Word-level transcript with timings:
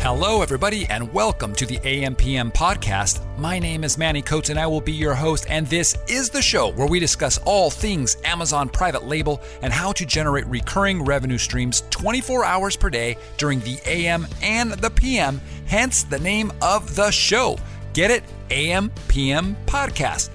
Hello, 0.00 0.42
everybody, 0.42 0.86
and 0.86 1.12
welcome 1.12 1.52
to 1.56 1.66
the 1.66 1.76
AMPM 1.78 2.52
podcast. 2.52 3.20
My 3.36 3.58
name 3.58 3.82
is 3.82 3.98
Manny 3.98 4.22
Coats, 4.22 4.48
and 4.48 4.58
I 4.58 4.66
will 4.66 4.80
be 4.80 4.92
your 4.92 5.14
host. 5.14 5.46
And 5.50 5.66
this 5.66 5.96
is 6.06 6.30
the 6.30 6.40
show 6.40 6.70
where 6.72 6.86
we 6.86 7.00
discuss 7.00 7.38
all 7.38 7.68
things 7.68 8.16
Amazon 8.24 8.68
private 8.68 9.04
label 9.06 9.42
and 9.60 9.72
how 9.72 9.90
to 9.92 10.06
generate 10.06 10.46
recurring 10.46 11.04
revenue 11.04 11.36
streams 11.36 11.82
24 11.90 12.44
hours 12.44 12.76
per 12.76 12.88
day 12.88 13.18
during 13.38 13.58
the 13.60 13.78
AM 13.86 14.26
and 14.40 14.72
the 14.72 14.88
PM, 14.88 15.40
hence 15.66 16.04
the 16.04 16.20
name 16.20 16.52
of 16.62 16.94
the 16.94 17.10
show. 17.10 17.58
Get 17.92 18.10
it? 18.12 18.22
AMPM 18.50 19.56
podcast. 19.66 20.30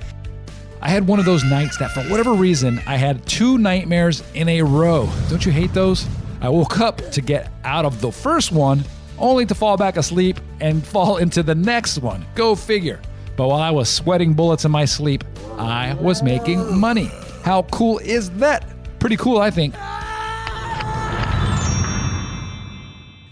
I 0.81 0.89
had 0.89 1.07
one 1.07 1.19
of 1.19 1.25
those 1.25 1.45
nights 1.45 1.77
that, 1.77 1.91
for 1.91 2.01
whatever 2.03 2.33
reason, 2.33 2.81
I 2.85 2.97
had 2.97 3.25
two 3.25 3.57
nightmares 3.57 4.21
in 4.33 4.49
a 4.49 4.61
row. 4.61 5.09
Don't 5.29 5.45
you 5.45 5.53
hate 5.53 5.73
those? 5.73 6.05
I 6.41 6.49
woke 6.49 6.81
up 6.81 6.97
to 7.11 7.21
get 7.21 7.49
out 7.63 7.85
of 7.85 8.01
the 8.01 8.11
first 8.11 8.51
one, 8.51 8.83
only 9.23 9.45
to 9.45 9.55
fall 9.55 9.77
back 9.77 9.97
asleep 9.97 10.39
and 10.59 10.85
fall 10.93 11.17
into 11.17 11.41
the 11.41 11.55
next 11.55 11.97
one. 11.99 12.25
Go 12.35 12.53
figure. 12.53 13.01
But 13.35 13.47
while 13.47 13.61
I 13.61 13.71
was 13.71 13.89
sweating 13.89 14.33
bullets 14.33 14.65
in 14.65 14.71
my 14.71 14.85
sleep, 14.85 15.23
I 15.57 15.95
was 15.95 16.21
making 16.21 16.77
money. 16.77 17.09
How 17.43 17.63
cool 17.71 17.97
is 17.99 18.29
that? 18.31 18.65
Pretty 18.99 19.17
cool, 19.17 19.39
I 19.39 19.49
think. 19.49 19.73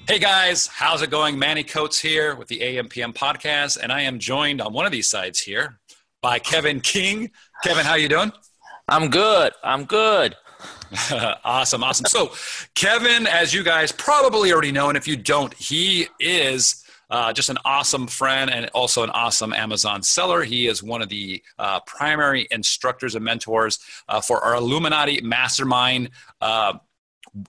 Hey 0.08 0.20
guys, 0.20 0.68
how's 0.68 1.02
it 1.02 1.10
going? 1.10 1.40
Manny 1.40 1.64
Coats 1.64 2.00
here 2.00 2.36
with 2.36 2.50
the 2.50 2.60
AMPM 2.60 3.14
podcast, 3.14 3.78
and 3.82 3.94
I 3.94 4.02
am 4.02 4.20
joined 4.20 4.60
on 4.60 4.74
one 4.74 4.86
of 4.86 4.92
these 4.92 5.08
sides 5.08 5.40
here 5.40 5.80
by 6.22 6.40
Kevin 6.40 6.82
King. 6.82 7.32
Kevin, 7.64 7.86
how 7.86 7.96
you 7.96 8.10
doing? 8.10 8.32
I'm 8.90 9.10
good. 9.10 9.54
I'm 9.64 9.86
good. 9.86 10.36
awesome, 11.44 11.84
awesome. 11.84 12.06
So, 12.06 12.34
Kevin, 12.76 13.28
as 13.28 13.54
you 13.54 13.64
guys 13.64 13.92
probably 13.92 14.52
already 14.52 14.72
know, 14.72 14.90
and 14.90 14.98
if 14.98 15.08
you 15.08 15.16
don't, 15.16 15.54
he 15.54 16.08
is 16.20 16.84
uh, 17.12 17.34
just 17.34 17.50
an 17.50 17.58
awesome 17.66 18.08
friend 18.08 18.50
and 18.50 18.70
also 18.74 19.04
an 19.04 19.10
awesome 19.12 19.54
Amazon 19.54 20.02
seller. 20.02 20.44
He 20.44 20.68
is 20.68 20.82
one 20.82 21.02
of 21.02 21.10
the 21.10 21.44
uh, 21.60 21.82
primary 21.82 22.48
instructors 22.52 23.16
and 23.16 23.24
mentors 23.24 23.80
uh, 24.08 24.22
for 24.22 24.40
our 24.40 24.56
Illuminati 24.56 25.22
Mastermind. 25.22 26.10
Uh, 26.40 26.74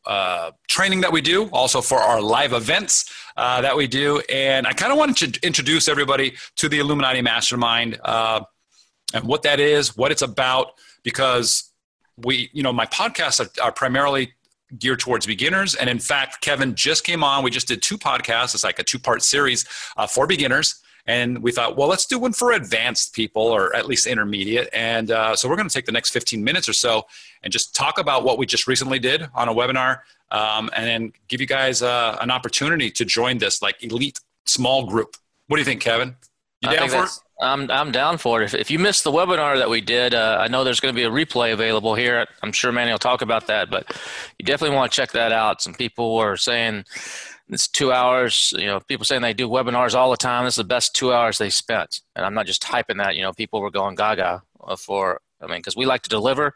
uh, 0.06 0.52
training 0.68 1.00
that 1.00 1.10
we 1.10 1.20
do, 1.20 1.48
also 1.48 1.80
for 1.80 1.98
our 1.98 2.20
live 2.20 2.52
events 2.52 3.12
uh, 3.36 3.60
that 3.60 3.76
we 3.76 3.88
do. 3.88 4.22
And 4.30 4.64
I 4.64 4.72
kind 4.74 4.92
of 4.92 4.98
wanted 4.98 5.34
to 5.34 5.44
introduce 5.44 5.88
everybody 5.88 6.34
to 6.56 6.68
the 6.68 6.78
Illuminati 6.78 7.20
Mastermind 7.20 7.98
and 8.04 9.24
what 9.24 9.42
that 9.42 9.58
is, 9.58 9.96
what 9.96 10.12
it's 10.12 10.22
about, 10.22 10.74
because 11.02 11.71
we, 12.16 12.50
you 12.52 12.62
know, 12.62 12.72
my 12.72 12.86
podcasts 12.86 13.40
are, 13.40 13.62
are 13.62 13.72
primarily 13.72 14.32
geared 14.78 15.00
towards 15.00 15.26
beginners. 15.26 15.74
And 15.74 15.90
in 15.90 15.98
fact, 15.98 16.40
Kevin 16.40 16.74
just 16.74 17.04
came 17.04 17.22
on. 17.22 17.44
We 17.44 17.50
just 17.50 17.68
did 17.68 17.82
two 17.82 17.98
podcasts. 17.98 18.54
It's 18.54 18.64
like 18.64 18.78
a 18.78 18.84
two 18.84 18.98
part 18.98 19.22
series 19.22 19.66
uh, 19.96 20.06
for 20.06 20.26
beginners. 20.26 20.80
And 21.04 21.42
we 21.42 21.50
thought, 21.50 21.76
well, 21.76 21.88
let's 21.88 22.06
do 22.06 22.18
one 22.18 22.32
for 22.32 22.52
advanced 22.52 23.12
people 23.12 23.42
or 23.42 23.74
at 23.74 23.86
least 23.86 24.06
intermediate. 24.06 24.68
And 24.72 25.10
uh, 25.10 25.34
so 25.34 25.48
we're 25.48 25.56
going 25.56 25.68
to 25.68 25.74
take 25.74 25.86
the 25.86 25.92
next 25.92 26.10
15 26.10 26.42
minutes 26.44 26.68
or 26.68 26.72
so 26.72 27.06
and 27.42 27.52
just 27.52 27.74
talk 27.74 27.98
about 27.98 28.22
what 28.22 28.38
we 28.38 28.46
just 28.46 28.68
recently 28.68 29.00
did 29.00 29.28
on 29.34 29.48
a 29.48 29.54
webinar 29.54 30.00
um, 30.30 30.70
and 30.76 30.86
then 30.86 31.12
give 31.26 31.40
you 31.40 31.46
guys 31.46 31.82
uh, 31.82 32.16
an 32.20 32.30
opportunity 32.30 32.90
to 32.90 33.04
join 33.04 33.38
this 33.38 33.60
like 33.60 33.82
elite 33.82 34.20
small 34.46 34.86
group. 34.86 35.16
What 35.48 35.56
do 35.56 35.60
you 35.60 35.66
think, 35.66 35.80
Kevin? 35.80 36.14
You 36.60 36.70
down 36.70 36.88
for 36.88 37.04
it? 37.04 37.10
I'm 37.42 37.70
I'm 37.70 37.90
down 37.90 38.18
for 38.18 38.40
it. 38.40 38.44
If, 38.44 38.54
if 38.54 38.70
you 38.70 38.78
missed 38.78 39.04
the 39.04 39.10
webinar 39.10 39.58
that 39.58 39.68
we 39.68 39.80
did, 39.80 40.14
uh, 40.14 40.38
I 40.40 40.48
know 40.48 40.64
there's 40.64 40.80
going 40.80 40.94
to 40.94 40.98
be 40.98 41.04
a 41.04 41.10
replay 41.10 41.52
available 41.52 41.94
here. 41.94 42.26
I'm 42.42 42.52
sure 42.52 42.72
Manny 42.72 42.92
will 42.92 42.98
talk 42.98 43.20
about 43.20 43.48
that, 43.48 43.70
but 43.70 43.90
you 44.38 44.44
definitely 44.44 44.76
want 44.76 44.92
to 44.92 44.96
check 44.96 45.12
that 45.12 45.32
out. 45.32 45.60
Some 45.60 45.74
people 45.74 46.16
were 46.16 46.36
saying 46.36 46.84
it's 47.48 47.68
two 47.68 47.92
hours. 47.92 48.54
You 48.56 48.66
know, 48.66 48.80
people 48.80 49.04
saying 49.04 49.22
they 49.22 49.34
do 49.34 49.48
webinars 49.48 49.94
all 49.94 50.10
the 50.10 50.16
time. 50.16 50.44
This 50.44 50.54
is 50.54 50.58
the 50.58 50.64
best 50.64 50.94
two 50.94 51.12
hours 51.12 51.38
they 51.38 51.50
spent, 51.50 52.00
and 52.14 52.24
I'm 52.24 52.34
not 52.34 52.46
just 52.46 52.62
typing 52.62 52.98
that. 52.98 53.16
You 53.16 53.22
know, 53.22 53.32
people 53.32 53.60
were 53.60 53.70
going 53.70 53.96
gaga 53.96 54.42
for 54.78 55.20
I 55.42 55.46
mean, 55.46 55.58
because 55.58 55.76
we 55.76 55.86
like 55.86 56.02
to 56.02 56.08
deliver, 56.08 56.54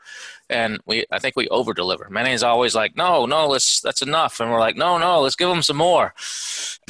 and 0.48 0.78
we 0.86 1.04
I 1.10 1.18
think 1.18 1.36
we 1.36 1.48
over 1.48 1.74
deliver. 1.74 2.08
Manny 2.10 2.32
is 2.32 2.42
always 2.42 2.74
like, 2.74 2.96
no, 2.96 3.26
no, 3.26 3.48
let's 3.48 3.80
that's 3.80 4.02
enough, 4.02 4.40
and 4.40 4.50
we're 4.50 4.60
like, 4.60 4.76
no, 4.76 4.98
no, 4.98 5.20
let's 5.20 5.36
give 5.36 5.48
them 5.48 5.62
some 5.62 5.76
more. 5.76 6.14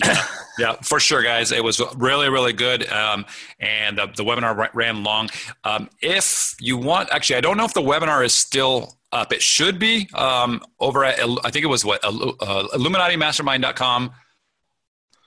yeah, 0.04 0.24
yeah, 0.58 0.72
for 0.82 1.00
sure, 1.00 1.22
guys. 1.22 1.52
It 1.52 1.64
was 1.64 1.80
really, 1.96 2.28
really 2.28 2.52
good, 2.52 2.90
um, 2.90 3.24
and 3.58 3.98
the, 3.98 4.06
the 4.16 4.24
webinar 4.24 4.68
ran 4.74 5.02
long. 5.02 5.30
Um, 5.64 5.88
if 6.02 6.54
you 6.60 6.76
want, 6.76 7.08
actually, 7.12 7.36
I 7.36 7.40
don't 7.40 7.56
know 7.56 7.64
if 7.64 7.74
the 7.74 7.82
webinar 7.82 8.24
is 8.24 8.34
still 8.34 8.96
up. 9.12 9.32
It 9.32 9.42
should 9.42 9.78
be 9.78 10.08
um, 10.14 10.60
over 10.80 11.04
at 11.04 11.20
I 11.44 11.50
think 11.50 11.64
it 11.64 11.68
was 11.68 11.84
what 11.84 12.04
uh, 12.04 12.10
IlluminatiMastermind.com. 12.10 14.10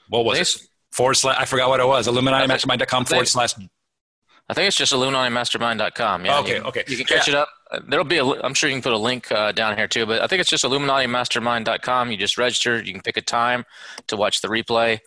What 0.10 0.26
was 0.26 0.40
it? 0.40 0.62
Forward 0.92 1.14
slash 1.16 1.38
I 1.40 1.46
forgot 1.46 1.70
what 1.70 1.80
it 1.80 1.88
was. 1.88 2.08
IlluminatiMastermind.com 2.08 3.06
forward 3.06 3.28
slash 3.28 3.54
I 4.50 4.54
think 4.54 4.68
it's 4.68 4.78
just 4.78 4.92
IlluminatiMastermind.com. 4.94 6.26
Yeah, 6.26 6.40
okay, 6.40 6.56
you, 6.56 6.64
okay. 6.64 6.84
You 6.88 6.98
can 6.98 7.06
catch 7.06 7.28
yeah. 7.28 7.36
it 7.36 7.38
up. 7.38 7.50
There'll 7.88 8.04
be 8.04 8.18
a. 8.18 8.26
I'm 8.26 8.56
sure 8.56 8.68
you 8.70 8.76
can 8.76 8.82
put 8.82 8.94
a 8.94 8.98
link 8.98 9.32
uh, 9.32 9.52
down 9.52 9.78
here 9.78 9.88
too, 9.88 10.08
but 10.08 10.22
I 10.22 10.28
think 10.28 10.42
it's 10.42 10.50
just 10.50 10.64
IlluminatiMastermind.com. 10.64 12.12
You 12.12 12.18
just 12.18 12.38
register. 12.38 12.82
You 12.82 12.94
can 12.94 13.02
pick 13.02 13.18
a 13.18 13.22
time 13.22 13.66
to 14.08 14.18
watch 14.18 14.42
the 14.42 14.48
replay. 14.48 15.00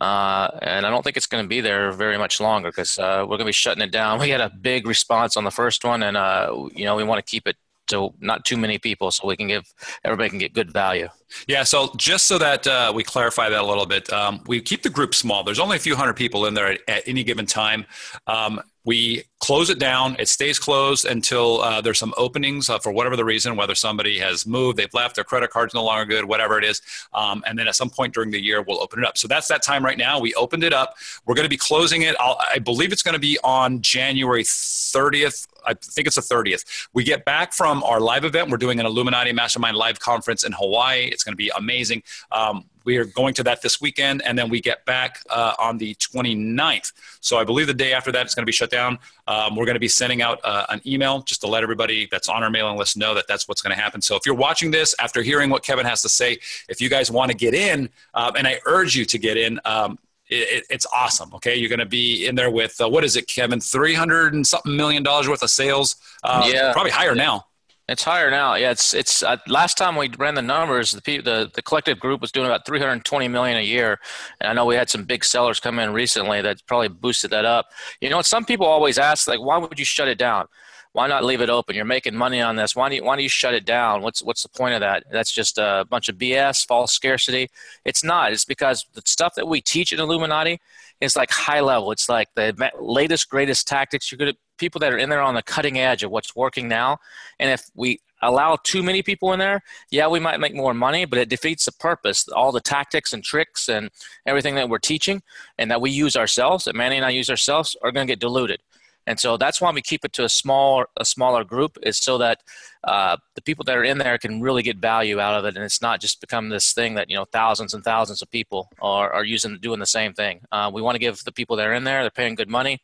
Uh, 0.00 0.48
and 0.62 0.86
I 0.86 0.90
don't 0.90 1.02
think 1.02 1.18
it's 1.18 1.26
going 1.26 1.44
to 1.44 1.48
be 1.48 1.60
there 1.60 1.92
very 1.92 2.16
much 2.16 2.40
longer 2.40 2.70
because 2.70 2.98
uh, 2.98 3.18
we're 3.22 3.36
going 3.36 3.40
to 3.40 3.46
be 3.46 3.52
shutting 3.52 3.82
it 3.82 3.90
down. 3.90 4.18
We 4.20 4.30
had 4.30 4.40
a 4.40 4.50
big 4.50 4.86
response 4.86 5.36
on 5.36 5.44
the 5.44 5.50
first 5.50 5.84
one, 5.84 6.02
and 6.02 6.16
uh, 6.16 6.68
you 6.74 6.84
know 6.86 6.96
we 6.96 7.04
want 7.04 7.24
to 7.24 7.30
keep 7.30 7.46
it 7.46 7.56
to 7.90 8.14
not 8.20 8.44
too 8.44 8.56
many 8.56 8.78
people 8.78 9.10
so 9.10 9.26
we 9.26 9.36
can 9.36 9.48
give 9.48 9.72
everybody 10.04 10.30
can 10.30 10.38
get 10.38 10.54
good 10.54 10.72
value. 10.72 11.08
Yeah, 11.46 11.64
so 11.64 11.92
just 11.96 12.26
so 12.26 12.38
that 12.38 12.66
uh, 12.66 12.92
we 12.94 13.04
clarify 13.04 13.48
that 13.50 13.60
a 13.60 13.66
little 13.66 13.86
bit, 13.86 14.10
um, 14.12 14.42
we 14.46 14.60
keep 14.60 14.82
the 14.82 14.90
group 14.90 15.14
small. 15.14 15.44
There's 15.44 15.58
only 15.58 15.76
a 15.76 15.80
few 15.80 15.96
hundred 15.96 16.14
people 16.14 16.46
in 16.46 16.54
there 16.54 16.68
at, 16.68 16.80
at 16.88 17.02
any 17.06 17.22
given 17.22 17.46
time. 17.46 17.84
Um, 18.26 18.60
we 18.84 19.24
close 19.40 19.70
it 19.70 19.78
down. 19.78 20.16
It 20.18 20.28
stays 20.28 20.58
closed 20.58 21.06
until 21.06 21.62
uh, 21.62 21.80
there's 21.80 21.98
some 21.98 22.12
openings 22.16 22.68
uh, 22.68 22.78
for 22.78 22.92
whatever 22.92 23.16
the 23.16 23.24
reason, 23.24 23.56
whether 23.56 23.74
somebody 23.74 24.18
has 24.18 24.46
moved, 24.46 24.76
they've 24.76 24.92
left, 24.92 25.14
their 25.14 25.24
credit 25.24 25.50
card's 25.50 25.74
no 25.74 25.82
longer 25.82 26.04
good, 26.04 26.26
whatever 26.26 26.58
it 26.58 26.64
is. 26.64 26.82
Um, 27.14 27.42
and 27.46 27.58
then 27.58 27.66
at 27.66 27.74
some 27.74 27.90
point 27.90 28.14
during 28.14 28.30
the 28.30 28.40
year, 28.40 28.62
we'll 28.62 28.80
open 28.80 29.00
it 29.00 29.06
up. 29.06 29.16
So 29.16 29.26
that's 29.26 29.48
that 29.48 29.62
time 29.62 29.84
right 29.84 29.98
now. 29.98 30.20
We 30.20 30.34
opened 30.34 30.62
it 30.62 30.74
up. 30.74 30.94
We're 31.26 31.34
going 31.34 31.46
to 31.46 31.50
be 31.50 31.56
closing 31.56 32.02
it. 32.02 32.14
I'll, 32.20 32.38
i 32.54 32.58
believe 32.58 32.92
it's 32.92 33.02
going 33.02 33.14
to 33.14 33.20
be 33.20 33.38
on 33.42 33.80
January 33.80 34.44
30th. 34.44 35.48
I 35.66 35.74
think 35.74 36.06
it's 36.06 36.16
the 36.16 36.22
30th. 36.22 36.88
We 36.92 37.04
get 37.04 37.24
back 37.24 37.52
from 37.52 37.82
our 37.82 38.00
live 38.00 38.24
event. 38.24 38.50
We're 38.50 38.58
doing 38.58 38.78
an 38.78 38.86
Illuminati 38.86 39.32
Mastermind 39.32 39.76
live 39.76 40.00
conference 40.00 40.44
in 40.44 40.52
Hawaii. 40.52 41.04
It's 41.04 41.24
going 41.24 41.32
to 41.32 41.36
be 41.36 41.50
amazing. 41.56 42.02
Um, 42.30 42.64
we 42.84 42.96
are 42.96 43.04
going 43.04 43.34
to 43.34 43.42
that 43.44 43.62
this 43.62 43.80
weekend, 43.80 44.22
and 44.24 44.38
then 44.38 44.48
we 44.48 44.60
get 44.60 44.84
back 44.84 45.20
uh, 45.28 45.54
on 45.58 45.78
the 45.78 45.94
29th. 45.96 46.92
So 47.20 47.38
I 47.38 47.44
believe 47.44 47.66
the 47.66 47.74
day 47.74 47.92
after 47.92 48.10
that 48.12 48.24
it's 48.24 48.34
going 48.34 48.42
to 48.42 48.46
be 48.46 48.52
shut 48.52 48.70
down. 48.70 48.98
Um, 49.30 49.54
we're 49.54 49.64
going 49.64 49.76
to 49.76 49.86
be 49.88 49.94
sending 50.02 50.22
out 50.22 50.40
uh, 50.42 50.66
an 50.74 50.80
email 50.84 51.22
just 51.22 51.40
to 51.42 51.46
let 51.46 51.62
everybody 51.62 52.08
that's 52.10 52.28
on 52.28 52.42
our 52.42 52.50
mailing 52.50 52.76
list 52.76 52.96
know 52.96 53.14
that 53.14 53.26
that's 53.28 53.46
what's 53.46 53.62
going 53.62 53.74
to 53.76 53.80
happen. 53.80 54.00
So 54.02 54.16
if 54.16 54.26
you're 54.26 54.34
watching 54.34 54.72
this 54.72 54.94
after 54.98 55.22
hearing 55.22 55.50
what 55.50 55.62
Kevin 55.62 55.86
has 55.86 56.02
to 56.02 56.08
say, 56.08 56.38
if 56.68 56.80
you 56.80 56.88
guys 56.88 57.12
want 57.12 57.30
to 57.30 57.36
get 57.36 57.54
in, 57.54 57.88
um, 58.14 58.32
and 58.36 58.44
I 58.46 58.54
urge 58.66 58.96
you 58.96 59.04
to 59.04 59.18
get 59.18 59.36
in, 59.36 59.60
um, 59.64 59.98
it, 60.26 60.64
it's 60.68 60.86
awesome. 60.92 61.32
Okay, 61.34 61.54
you're 61.56 61.68
going 61.68 61.78
to 61.80 61.86
be 61.86 62.26
in 62.26 62.34
there 62.34 62.50
with 62.50 62.80
uh, 62.80 62.88
what 62.88 63.04
is 63.04 63.14
it, 63.16 63.28
Kevin? 63.28 63.60
Three 63.60 63.94
hundred 63.94 64.34
and 64.34 64.44
something 64.46 64.76
million 64.76 65.02
dollars 65.02 65.28
worth 65.28 65.42
of 65.42 65.50
sales. 65.50 65.96
Uh, 66.24 66.48
yeah, 66.52 66.72
probably 66.72 66.92
higher 66.92 67.14
now. 67.14 67.46
It's 67.90 68.04
higher 68.04 68.30
now. 68.30 68.54
Yeah, 68.54 68.70
it's 68.70 68.94
it's 68.94 69.20
uh, 69.24 69.38
last 69.48 69.76
time 69.76 69.96
we 69.96 70.08
ran 70.16 70.36
the 70.36 70.42
numbers, 70.42 70.92
the, 70.92 71.00
the 71.18 71.50
the 71.52 71.60
collective 71.60 71.98
group 71.98 72.20
was 72.20 72.30
doing 72.30 72.46
about 72.46 72.64
320 72.64 73.26
million 73.26 73.58
a 73.58 73.62
year, 73.62 73.98
and 74.40 74.48
I 74.48 74.52
know 74.52 74.64
we 74.64 74.76
had 74.76 74.88
some 74.88 75.02
big 75.02 75.24
sellers 75.24 75.58
come 75.58 75.80
in 75.80 75.92
recently 75.92 76.40
that 76.40 76.64
probably 76.68 76.86
boosted 76.86 77.32
that 77.32 77.44
up. 77.44 77.66
You 78.00 78.08
know, 78.08 78.22
some 78.22 78.44
people 78.44 78.64
always 78.64 78.96
ask 78.96 79.26
like, 79.26 79.40
why 79.40 79.58
would 79.58 79.76
you 79.76 79.84
shut 79.84 80.06
it 80.06 80.18
down? 80.18 80.46
Why 80.92 81.08
not 81.08 81.24
leave 81.24 81.40
it 81.40 81.50
open? 81.50 81.74
You're 81.74 81.84
making 81.84 82.14
money 82.14 82.40
on 82.40 82.54
this. 82.54 82.76
Why 82.76 82.88
do 82.88 82.94
you, 82.94 83.04
why 83.04 83.16
do 83.16 83.24
you 83.24 83.28
shut 83.28 83.54
it 83.54 83.64
down? 83.64 84.02
What's 84.02 84.22
what's 84.22 84.44
the 84.44 84.50
point 84.50 84.74
of 84.74 84.80
that? 84.82 85.02
That's 85.10 85.32
just 85.32 85.58
a 85.58 85.84
bunch 85.90 86.08
of 86.08 86.14
BS, 86.14 86.64
false 86.68 86.92
scarcity. 86.92 87.48
It's 87.84 88.04
not. 88.04 88.32
It's 88.32 88.44
because 88.44 88.86
the 88.94 89.02
stuff 89.04 89.34
that 89.34 89.48
we 89.48 89.60
teach 89.60 89.92
in 89.92 89.98
Illuminati 89.98 90.60
is 91.00 91.16
like 91.16 91.32
high 91.32 91.60
level. 91.60 91.90
It's 91.90 92.08
like 92.08 92.28
the 92.36 92.70
latest, 92.80 93.28
greatest 93.30 93.66
tactics. 93.66 94.12
You're 94.12 94.18
good 94.18 94.28
at 94.28 94.36
people 94.60 94.78
that 94.78 94.92
are 94.92 94.98
in 94.98 95.08
there 95.08 95.22
on 95.22 95.34
the 95.34 95.42
cutting 95.42 95.78
edge 95.78 96.04
of 96.04 96.10
what's 96.10 96.36
working 96.36 96.68
now. 96.68 96.98
And 97.40 97.50
if 97.50 97.68
we 97.74 98.00
allow 98.22 98.56
too 98.62 98.82
many 98.82 99.02
people 99.02 99.32
in 99.32 99.38
there, 99.38 99.62
yeah, 99.90 100.06
we 100.06 100.20
might 100.20 100.38
make 100.38 100.54
more 100.54 100.74
money, 100.74 101.04
but 101.06 101.18
it 101.18 101.28
defeats 101.28 101.64
the 101.64 101.72
purpose. 101.72 102.28
All 102.28 102.52
the 102.52 102.60
tactics 102.60 103.12
and 103.12 103.24
tricks 103.24 103.68
and 103.68 103.90
everything 104.26 104.54
that 104.54 104.68
we're 104.68 104.78
teaching 104.78 105.22
and 105.58 105.70
that 105.70 105.80
we 105.80 105.90
use 105.90 106.14
ourselves, 106.16 106.66
that 106.66 106.76
Manny 106.76 106.96
and 106.96 107.04
I 107.04 107.10
use 107.10 107.30
ourselves, 107.30 107.76
are 107.82 107.90
going 107.90 108.06
to 108.06 108.12
get 108.12 108.20
diluted. 108.20 108.60
And 109.06 109.18
so 109.18 109.36
that's 109.36 109.60
why 109.60 109.72
we 109.72 109.82
keep 109.82 110.04
it 110.04 110.12
to 110.14 110.24
a 110.24 110.28
small, 110.28 110.84
a 110.96 111.04
smaller 111.04 111.42
group, 111.42 111.78
is 111.82 111.96
so 111.96 112.18
that 112.18 112.42
uh, 112.84 113.16
the 113.34 113.42
people 113.42 113.64
that 113.64 113.76
are 113.76 113.82
in 113.82 113.98
there 113.98 114.18
can 114.18 114.40
really 114.40 114.62
get 114.62 114.76
value 114.76 115.18
out 115.18 115.38
of 115.38 115.44
it, 115.46 115.56
and 115.56 115.64
it's 115.64 115.82
not 115.82 116.00
just 116.00 116.20
become 116.20 116.50
this 116.50 116.72
thing 116.72 116.94
that 116.94 117.10
you 117.10 117.16
know 117.16 117.24
thousands 117.24 117.74
and 117.74 117.82
thousands 117.82 118.22
of 118.22 118.30
people 118.30 118.70
are, 118.80 119.10
are 119.12 119.24
using, 119.24 119.58
doing 119.58 119.80
the 119.80 119.86
same 119.86 120.12
thing. 120.12 120.40
Uh, 120.52 120.70
we 120.72 120.82
want 120.82 120.94
to 120.96 121.00
give 121.00 121.24
the 121.24 121.32
people 121.32 121.56
that 121.56 121.66
are 121.66 121.72
in 121.72 121.84
there, 121.84 122.02
they're 122.02 122.10
paying 122.10 122.34
good 122.34 122.50
money, 122.50 122.82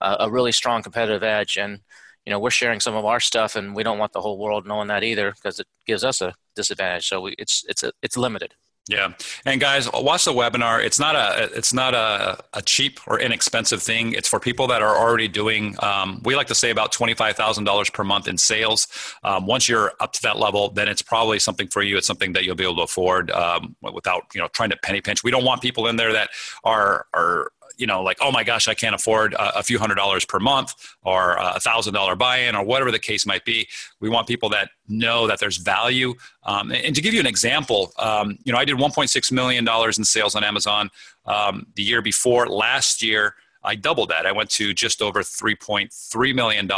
a 0.00 0.30
really 0.30 0.52
strong 0.52 0.82
competitive 0.82 1.22
edge. 1.22 1.56
And 1.56 1.80
you 2.26 2.30
know, 2.30 2.38
we're 2.38 2.50
sharing 2.50 2.80
some 2.80 2.94
of 2.94 3.04
our 3.04 3.20
stuff, 3.20 3.56
and 3.56 3.74
we 3.74 3.82
don't 3.82 3.98
want 3.98 4.12
the 4.12 4.20
whole 4.20 4.38
world 4.38 4.66
knowing 4.66 4.88
that 4.88 5.02
either 5.02 5.32
because 5.32 5.60
it 5.60 5.66
gives 5.86 6.04
us 6.04 6.20
a 6.20 6.34
disadvantage. 6.54 7.08
So 7.08 7.22
we, 7.22 7.34
it's 7.38 7.64
it's 7.68 7.82
a, 7.82 7.92
it's 8.02 8.16
limited. 8.16 8.54
Yeah, 8.88 9.12
and 9.44 9.60
guys, 9.60 9.90
watch 9.92 10.24
the 10.24 10.32
webinar. 10.32 10.82
It's 10.82 10.98
not 10.98 11.14
a 11.14 11.50
it's 11.54 11.74
not 11.74 11.92
a, 11.94 12.42
a 12.54 12.62
cheap 12.62 13.00
or 13.06 13.20
inexpensive 13.20 13.82
thing. 13.82 14.12
It's 14.12 14.28
for 14.28 14.40
people 14.40 14.66
that 14.68 14.80
are 14.80 14.96
already 14.96 15.28
doing. 15.28 15.76
Um, 15.82 16.22
we 16.24 16.34
like 16.34 16.46
to 16.46 16.54
say 16.54 16.70
about 16.70 16.90
twenty 16.90 17.12
five 17.12 17.36
thousand 17.36 17.64
dollars 17.64 17.90
per 17.90 18.02
month 18.02 18.28
in 18.28 18.38
sales. 18.38 18.88
Um, 19.22 19.46
once 19.46 19.68
you're 19.68 19.92
up 20.00 20.12
to 20.14 20.22
that 20.22 20.38
level, 20.38 20.70
then 20.70 20.88
it's 20.88 21.02
probably 21.02 21.38
something 21.38 21.68
for 21.68 21.82
you. 21.82 21.98
It's 21.98 22.06
something 22.06 22.32
that 22.32 22.44
you'll 22.44 22.56
be 22.56 22.64
able 22.64 22.76
to 22.76 22.82
afford 22.82 23.30
um, 23.30 23.76
without 23.92 24.22
you 24.34 24.40
know 24.40 24.48
trying 24.48 24.70
to 24.70 24.76
penny 24.82 25.02
pinch. 25.02 25.22
We 25.22 25.30
don't 25.30 25.44
want 25.44 25.60
people 25.60 25.86
in 25.86 25.96
there 25.96 26.14
that 26.14 26.30
are 26.64 27.06
are 27.12 27.52
you 27.78 27.86
know, 27.86 28.02
like, 28.02 28.18
oh 28.20 28.30
my 28.30 28.44
gosh, 28.44 28.68
I 28.68 28.74
can't 28.74 28.94
afford 28.94 29.34
a, 29.38 29.62
few 29.62 29.78
hundred 29.78 29.94
dollars 29.94 30.24
per 30.24 30.38
month 30.38 30.74
or 31.04 31.36
a 31.38 31.60
thousand 31.60 31.94
dollar 31.94 32.16
buy-in 32.16 32.54
or 32.54 32.64
whatever 32.64 32.90
the 32.90 32.98
case 32.98 33.24
might 33.24 33.44
be. 33.44 33.68
We 34.00 34.08
want 34.08 34.26
people 34.26 34.48
that 34.50 34.70
know 34.88 35.26
that 35.26 35.38
there's 35.38 35.58
value. 35.58 36.14
Um, 36.42 36.72
and, 36.72 36.94
to 36.94 37.00
give 37.00 37.14
you 37.14 37.20
an 37.20 37.26
example, 37.26 37.92
um, 37.98 38.38
you 38.44 38.52
know, 38.52 38.58
I 38.58 38.64
did 38.64 38.76
1.6 38.76 39.32
million 39.32 39.64
dollars 39.64 39.96
in 39.96 40.04
sales 40.04 40.34
on 40.34 40.42
Amazon 40.44 40.90
um, 41.26 41.66
the 41.76 41.82
year 41.82 42.02
before. 42.02 42.48
Last 42.48 43.02
year, 43.02 43.34
I 43.62 43.74
doubled 43.74 44.08
that. 44.10 44.26
I 44.26 44.32
went 44.32 44.50
to 44.50 44.72
just 44.72 45.02
over 45.02 45.20
$3.3 45.20 46.34
million. 46.34 46.70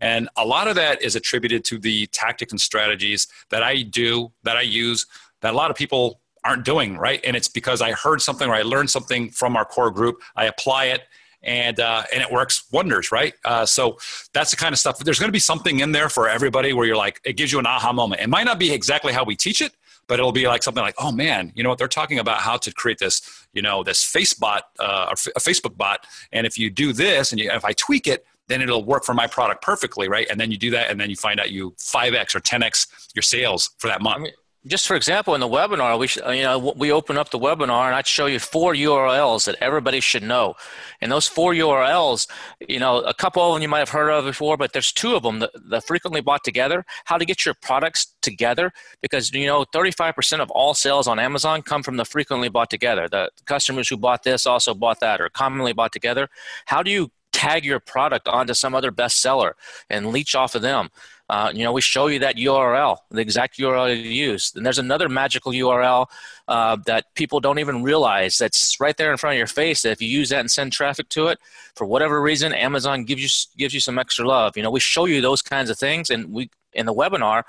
And 0.00 0.28
a 0.36 0.44
lot 0.44 0.68
of 0.68 0.74
that 0.76 1.02
is 1.02 1.16
attributed 1.16 1.64
to 1.66 1.78
the 1.78 2.06
tactics 2.08 2.52
and 2.52 2.60
strategies 2.60 3.28
that 3.50 3.62
I 3.62 3.82
do, 3.82 4.32
that 4.44 4.56
I 4.56 4.62
use, 4.62 5.06
that 5.42 5.52
a 5.52 5.56
lot 5.56 5.70
of 5.70 5.76
people 5.76 6.19
aren't 6.44 6.64
doing 6.64 6.96
right? 6.96 7.20
And 7.24 7.36
it's 7.36 7.48
because 7.48 7.82
i 7.82 7.92
heard 7.92 8.20
something 8.22 8.48
or 8.48 8.54
i 8.54 8.62
learned 8.62 8.90
something 8.90 9.30
from 9.30 9.56
our 9.56 9.64
core 9.64 9.90
group. 9.90 10.20
I 10.36 10.46
apply 10.46 10.86
it 10.86 11.02
and 11.42 11.80
uh, 11.80 12.02
and 12.12 12.22
it 12.22 12.30
works 12.30 12.64
wonders 12.72 13.12
right? 13.12 13.34
Uh, 13.44 13.64
so 13.66 13.98
that's 14.32 14.50
the 14.50 14.56
kind 14.56 14.72
of 14.72 14.78
stuff. 14.78 14.98
There's 14.98 15.18
going 15.18 15.28
to 15.28 15.32
be 15.32 15.38
something 15.38 15.80
in 15.80 15.92
there 15.92 16.08
for 16.08 16.28
everybody 16.28 16.72
where 16.72 16.86
you're 16.86 16.96
like 16.96 17.20
it 17.24 17.34
gives 17.34 17.52
you 17.52 17.58
an 17.58 17.66
aha 17.66 17.92
moment. 17.92 18.20
It 18.22 18.28
might 18.28 18.44
not 18.44 18.58
be 18.58 18.72
exactly 18.72 19.12
how 19.12 19.24
we 19.24 19.36
teach 19.36 19.60
it 19.60 19.72
but 20.08 20.18
it'll 20.18 20.32
be 20.32 20.48
like 20.48 20.62
something 20.62 20.82
like 20.82 20.96
oh 20.98 21.12
man 21.12 21.52
you 21.54 21.62
know 21.62 21.68
what? 21.68 21.78
They're 21.78 21.88
talking 21.88 22.18
about 22.18 22.38
how 22.38 22.56
to 22.56 22.72
create 22.72 22.98
this 22.98 23.46
you 23.52 23.62
know 23.62 23.82
this 23.82 24.04
facebook 24.04 24.62
uh, 24.78 25.06
or 25.08 25.12
a 25.12 25.40
facebook 25.40 25.76
bot 25.76 26.06
and 26.32 26.46
if 26.46 26.58
you 26.58 26.68
do 26.68 26.92
this 26.92 27.32
and 27.32 27.40
you, 27.40 27.50
if 27.50 27.64
i 27.64 27.72
tweak 27.72 28.06
it 28.06 28.24
then 28.50 28.60
it'll 28.60 28.84
work 28.84 29.04
for 29.04 29.14
my 29.14 29.26
product 29.26 29.62
perfectly 29.62 30.08
right? 30.08 30.26
And 30.28 30.38
then 30.38 30.50
you 30.50 30.58
do 30.58 30.70
that 30.72 30.90
and 30.90 31.00
then 31.00 31.08
you 31.08 31.16
find 31.16 31.40
out 31.40 31.50
you 31.50 31.70
5x 31.78 32.34
or 32.34 32.40
10x 32.40 33.14
your 33.14 33.22
sales 33.22 33.70
for 33.78 33.86
that 33.86 34.02
month. 34.02 34.16
I 34.16 34.18
mean, 34.18 34.32
just 34.66 34.86
for 34.86 34.94
example, 34.94 35.34
in 35.34 35.40
the 35.40 35.48
webinar, 35.48 35.98
we 35.98 36.06
sh- 36.06 36.18
uh, 36.24 36.30
you 36.30 36.42
know 36.42 36.74
we 36.76 36.92
open 36.92 37.16
up 37.16 37.30
the 37.30 37.38
webinar 37.38 37.86
and 37.86 37.94
I'd 37.94 38.06
show 38.06 38.26
you 38.26 38.38
four 38.38 38.74
URLs 38.74 39.46
that 39.46 39.56
everybody 39.60 40.00
should 40.00 40.22
know, 40.22 40.54
and 41.00 41.10
those 41.10 41.26
four 41.26 41.54
URLs, 41.54 42.28
you 42.68 42.78
know, 42.78 42.98
a 42.98 43.14
couple 43.14 43.42
of 43.42 43.54
them 43.54 43.62
you 43.62 43.68
might 43.68 43.78
have 43.78 43.88
heard 43.88 44.10
of 44.10 44.24
before, 44.24 44.58
but 44.58 44.72
there's 44.74 44.92
two 44.92 45.14
of 45.14 45.22
them 45.22 45.38
that, 45.38 45.50
that 45.70 45.86
frequently 45.86 46.20
bought 46.20 46.44
together. 46.44 46.84
How 47.06 47.16
to 47.16 47.24
get 47.24 47.46
your 47.46 47.54
products 47.54 48.14
together 48.20 48.70
because 49.00 49.32
you 49.32 49.46
know 49.46 49.64
35% 49.64 50.40
of 50.40 50.50
all 50.50 50.74
sales 50.74 51.08
on 51.08 51.18
Amazon 51.18 51.62
come 51.62 51.82
from 51.82 51.96
the 51.96 52.04
frequently 52.04 52.50
bought 52.50 52.68
together. 52.68 53.08
The 53.08 53.30
customers 53.46 53.88
who 53.88 53.96
bought 53.96 54.24
this 54.24 54.46
also 54.46 54.74
bought 54.74 55.00
that 55.00 55.22
or 55.22 55.30
commonly 55.30 55.72
bought 55.72 55.92
together. 55.92 56.28
How 56.66 56.82
do 56.82 56.90
you 56.90 57.10
tag 57.32 57.64
your 57.64 57.80
product 57.80 58.28
onto 58.28 58.52
some 58.52 58.74
other 58.74 58.92
bestseller 58.92 59.52
and 59.88 60.08
leech 60.08 60.34
off 60.34 60.54
of 60.54 60.60
them? 60.60 60.90
Uh, 61.30 61.52
you 61.54 61.62
know, 61.62 61.72
we 61.72 61.80
show 61.80 62.08
you 62.08 62.18
that 62.18 62.36
URL, 62.36 62.96
the 63.12 63.20
exact 63.20 63.56
URL 63.56 63.96
you 63.96 64.10
use. 64.10 64.52
And 64.56 64.66
there's 64.66 64.80
another 64.80 65.08
magical 65.08 65.52
URL 65.52 66.06
uh, 66.48 66.76
that 66.86 67.14
people 67.14 67.38
don't 67.38 67.60
even 67.60 67.84
realize 67.84 68.36
that's 68.36 68.80
right 68.80 68.96
there 68.96 69.12
in 69.12 69.16
front 69.16 69.34
of 69.34 69.38
your 69.38 69.46
face. 69.46 69.82
That 69.82 69.92
if 69.92 70.02
you 70.02 70.08
use 70.08 70.30
that 70.30 70.40
and 70.40 70.50
send 70.50 70.72
traffic 70.72 71.08
to 71.10 71.28
it, 71.28 71.38
for 71.76 71.86
whatever 71.86 72.20
reason, 72.20 72.52
Amazon 72.52 73.04
gives 73.04 73.22
you 73.22 73.28
gives 73.56 73.72
you 73.72 73.78
some 73.78 73.96
extra 73.96 74.26
love. 74.26 74.56
You 74.56 74.64
know, 74.64 74.72
we 74.72 74.80
show 74.80 75.04
you 75.04 75.20
those 75.20 75.40
kinds 75.40 75.70
of 75.70 75.78
things, 75.78 76.10
and 76.10 76.32
we 76.32 76.50
in 76.72 76.86
the 76.86 76.94
webinar, 76.94 77.44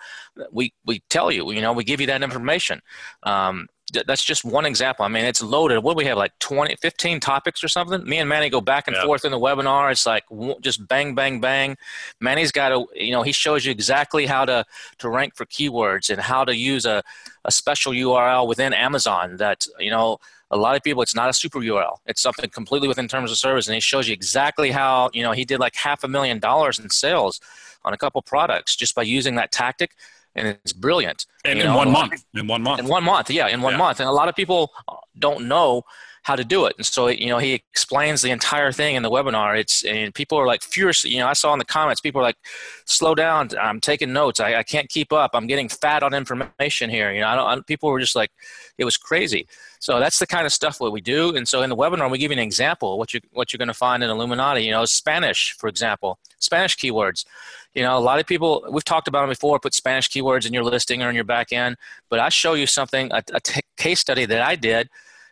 we 0.52 0.74
we 0.86 1.00
tell 1.10 1.32
you. 1.32 1.52
You 1.52 1.62
know, 1.62 1.74
we 1.74 1.84
give 1.84 2.00
you 2.00 2.08
that 2.08 2.22
information. 2.22 2.84
Um, 3.24 3.68
that's 3.92 4.24
just 4.24 4.44
one 4.46 4.66
example. 4.66 5.06
I 5.06 5.08
mean, 5.08 5.26
it's 5.26 5.42
loaded. 5.42 5.80
What 5.80 5.94
do 5.94 5.98
we 5.98 6.06
have, 6.06 6.18
like 6.18 6.38
20, 6.40 6.76
15 6.76 7.20
topics 7.20 7.64
or 7.64 7.68
something? 7.68 8.04
Me 8.04 8.18
and 8.18 8.30
Manny 8.30 8.50
go 8.50 8.62
back 8.62 8.88
and 8.88 8.96
yeah. 8.96 9.04
forth 9.04 9.26
in 9.26 9.32
the 9.32 9.40
webinar. 9.40 9.92
It's 9.92 10.06
like 10.06 10.24
just 10.62 10.88
bang, 10.88 11.16
bang, 11.16 11.40
bang. 11.40 11.78
Manny's 12.20 12.52
got 12.52 12.72
a, 12.72 12.86
you 12.96 13.12
know, 13.12 13.24
he 13.24 13.32
shows 13.32 13.66
you 13.66 13.72
exactly 13.72 14.26
how 14.26 14.46
to, 14.46 14.66
to 15.00 15.10
rank 15.10 15.36
for 15.36 15.46
keywords 15.46 16.10
and 16.10 16.22
how 16.22 16.44
to 16.44 16.56
use 16.56 16.86
a, 16.86 17.04
a 17.46 17.52
special 17.52 17.94
URL 17.94 18.48
within 18.48 18.74
Amazon 18.74 19.38
that, 19.38 19.66
you 19.80 19.92
know, 19.92 20.20
a 20.52 20.58
lot 20.58 20.76
of 20.76 20.84
people, 20.84 21.02
it's 21.02 21.16
not 21.16 21.30
a 21.30 21.34
super 21.34 21.60
URL. 21.60 21.98
It's 22.06 22.22
something 22.22 22.50
completely 22.50 22.88
within 22.88 23.08
terms 23.08 23.32
of 23.32 23.38
service. 23.38 23.68
And 23.68 23.74
he 23.74 23.80
shows 23.80 24.08
you 24.08 24.14
exactly 24.14 24.72
how, 24.72 25.10
you 25.14 25.24
know, 25.24 25.32
he 25.32 25.46
did 25.46 25.60
like 25.60 25.76
half 25.76 26.04
a 26.04 26.08
million 26.08 26.40
dollars 26.40 26.78
in 26.78 26.90
sales 26.90 27.40
on 27.84 27.94
a 27.94 27.98
couple 27.98 28.22
products 28.22 28.76
just 28.76 28.94
by 28.94 29.02
using 29.02 29.36
that 29.36 29.52
tactic 29.52 29.96
and 30.36 30.48
it's 30.48 30.74
brilliant. 30.74 31.26
And 31.46 31.60
in 31.60 31.66
know, 31.66 31.78
one 31.78 31.92
month. 31.92 32.26
In 32.34 32.48
one 32.48 32.62
month. 32.62 32.80
In 32.80 32.88
one 32.88 33.04
month, 33.04 33.30
yeah, 33.30 33.48
in 33.48 33.62
one 33.62 33.74
yeah. 33.74 33.80
month. 33.80 34.00
And 34.00 34.08
a 34.08 34.12
lot 34.12 34.30
of 34.30 34.36
people 34.36 34.72
don't 35.18 35.48
know 35.48 35.84
how 36.24 36.36
to 36.36 36.44
do 36.44 36.66
it. 36.66 36.76
And 36.78 36.86
so, 36.86 37.08
you 37.08 37.28
know, 37.28 37.40
he 37.40 37.54
explains 37.54 38.22
the 38.22 38.30
entire 38.30 38.72
thing 38.72 38.96
in 38.96 39.02
the 39.02 39.10
webinar. 39.10 39.58
It's 39.60 39.84
and 39.84 40.14
people 40.14 40.38
are 40.38 40.46
like 40.46 40.62
furious. 40.62 41.04
You 41.04 41.20
know, 41.20 41.28
I 41.28 41.34
saw 41.34 41.52
in 41.54 41.60
the 41.60 41.66
comments, 41.66 42.00
people 42.00 42.22
are 42.22 42.24
like, 42.24 42.38
"Slow 42.86 43.16
down! 43.16 43.50
I'm 43.60 43.80
taking 43.80 44.14
notes. 44.14 44.40
I, 44.40 44.56
I 44.56 44.64
can't 44.64 44.88
keep 44.88 45.12
up. 45.12 45.32
I'm 45.34 45.48
getting 45.48 45.68
fat 45.68 46.04
on 46.04 46.14
information 46.14 46.90
here." 46.90 47.12
You 47.12 47.22
know, 47.22 47.28
I 47.28 47.36
don't. 47.36 47.48
I, 47.48 47.62
people 47.62 47.90
were 47.90 48.00
just 48.00 48.16
like, 48.16 48.32
it 48.78 48.86
was 48.86 48.98
crazy. 48.98 49.48
So 49.80 50.00
that's 50.00 50.20
the 50.20 50.28
kind 50.28 50.46
of 50.46 50.54
stuff 50.54 50.80
what 50.80 50.92
we 50.92 51.02
do. 51.02 51.36
And 51.36 51.48
so 51.48 51.64
in 51.64 51.70
the 51.72 51.76
webinar, 51.76 52.10
we 52.12 52.20
give 52.20 52.32
you 52.32 52.38
an 52.38 52.44
example 52.44 53.00
what 53.00 53.14
you 53.14 53.22
what 53.32 53.52
you're 53.52 53.58
going 53.58 53.68
to 53.68 53.74
find 53.74 54.04
in 54.04 54.10
Illuminati. 54.10 54.64
You 54.64 54.72
know, 54.72 54.86
Spanish, 54.86 55.56
for 55.58 55.68
example, 55.68 56.20
Spanish 56.42 56.78
keywords. 56.78 57.26
You 57.74 57.84
know, 57.84 57.98
a 57.98 58.00
lot 58.00 58.20
of 58.20 58.28
people, 58.28 58.66
we've 58.70 58.84
talked 58.84 59.08
about 59.08 59.22
them 59.22 59.30
before, 59.30 59.60
put 59.60 59.74
Spanish 59.74 60.10
keywords 60.10 60.46
in 60.46 60.54
your 60.54 60.64
listing 60.64 61.02
or 61.02 61.10
in 61.10 61.16
your 61.16 61.24
back 61.24 61.54
end, 61.54 61.78
but 62.10 62.20
I 62.20 62.30
show 62.30 62.54
you 62.54 62.68
something, 62.68 63.12
a, 63.12 63.24
a 63.34 63.40
t- 63.40 63.62
case 63.78 64.00
study 64.00 64.26
that 64.26 64.42
I 64.42 64.56
did 64.56 64.90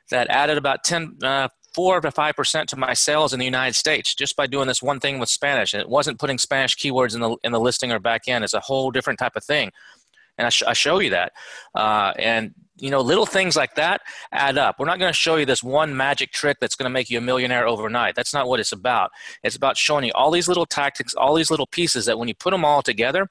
that 0.09 0.29
added 0.29 0.57
about 0.57 0.83
10, 0.83 1.17
uh, 1.21 1.49
four 1.73 2.01
to 2.01 2.11
five 2.11 2.35
percent 2.35 2.67
to 2.69 2.75
my 2.75 2.93
sales 2.93 3.33
in 3.33 3.39
the 3.39 3.45
United 3.45 3.75
States 3.75 4.15
just 4.15 4.35
by 4.35 4.47
doing 4.47 4.67
this 4.67 4.81
one 4.81 4.99
thing 4.99 5.19
with 5.19 5.29
Spanish. 5.29 5.73
And 5.73 5.81
it 5.81 5.89
wasn't 5.89 6.19
putting 6.19 6.37
Spanish 6.37 6.75
keywords 6.75 7.15
in 7.15 7.21
the 7.21 7.37
in 7.43 7.51
the 7.51 7.59
listing 7.59 7.91
or 7.91 7.99
back 7.99 8.27
end. 8.27 8.43
It's 8.43 8.53
a 8.53 8.59
whole 8.59 8.91
different 8.91 9.19
type 9.19 9.35
of 9.35 9.43
thing, 9.43 9.71
and 10.37 10.47
I, 10.47 10.49
sh- 10.49 10.63
I 10.67 10.73
show 10.73 10.99
you 10.99 11.11
that. 11.11 11.33
Uh, 11.75 12.13
and 12.17 12.53
you 12.81 12.89
know, 12.89 13.01
little 13.01 13.25
things 13.25 13.55
like 13.55 13.75
that 13.75 14.01
add 14.31 14.57
up. 14.57 14.75
We're 14.79 14.85
not 14.85 14.99
going 14.99 15.11
to 15.11 15.17
show 15.17 15.35
you 15.35 15.45
this 15.45 15.63
one 15.63 15.95
magic 15.95 16.31
trick 16.31 16.57
that's 16.59 16.75
going 16.75 16.85
to 16.85 16.93
make 16.93 17.09
you 17.09 17.17
a 17.17 17.21
millionaire 17.21 17.67
overnight. 17.67 18.15
That's 18.15 18.33
not 18.33 18.47
what 18.47 18.59
it's 18.59 18.71
about. 18.71 19.11
It's 19.43 19.55
about 19.55 19.77
showing 19.77 20.05
you 20.05 20.11
all 20.15 20.31
these 20.31 20.47
little 20.47 20.65
tactics, 20.65 21.13
all 21.13 21.35
these 21.35 21.51
little 21.51 21.67
pieces 21.67 22.05
that 22.05 22.17
when 22.17 22.27
you 22.27 22.35
put 22.35 22.51
them 22.51 22.65
all 22.65 22.81
together, 22.81 23.29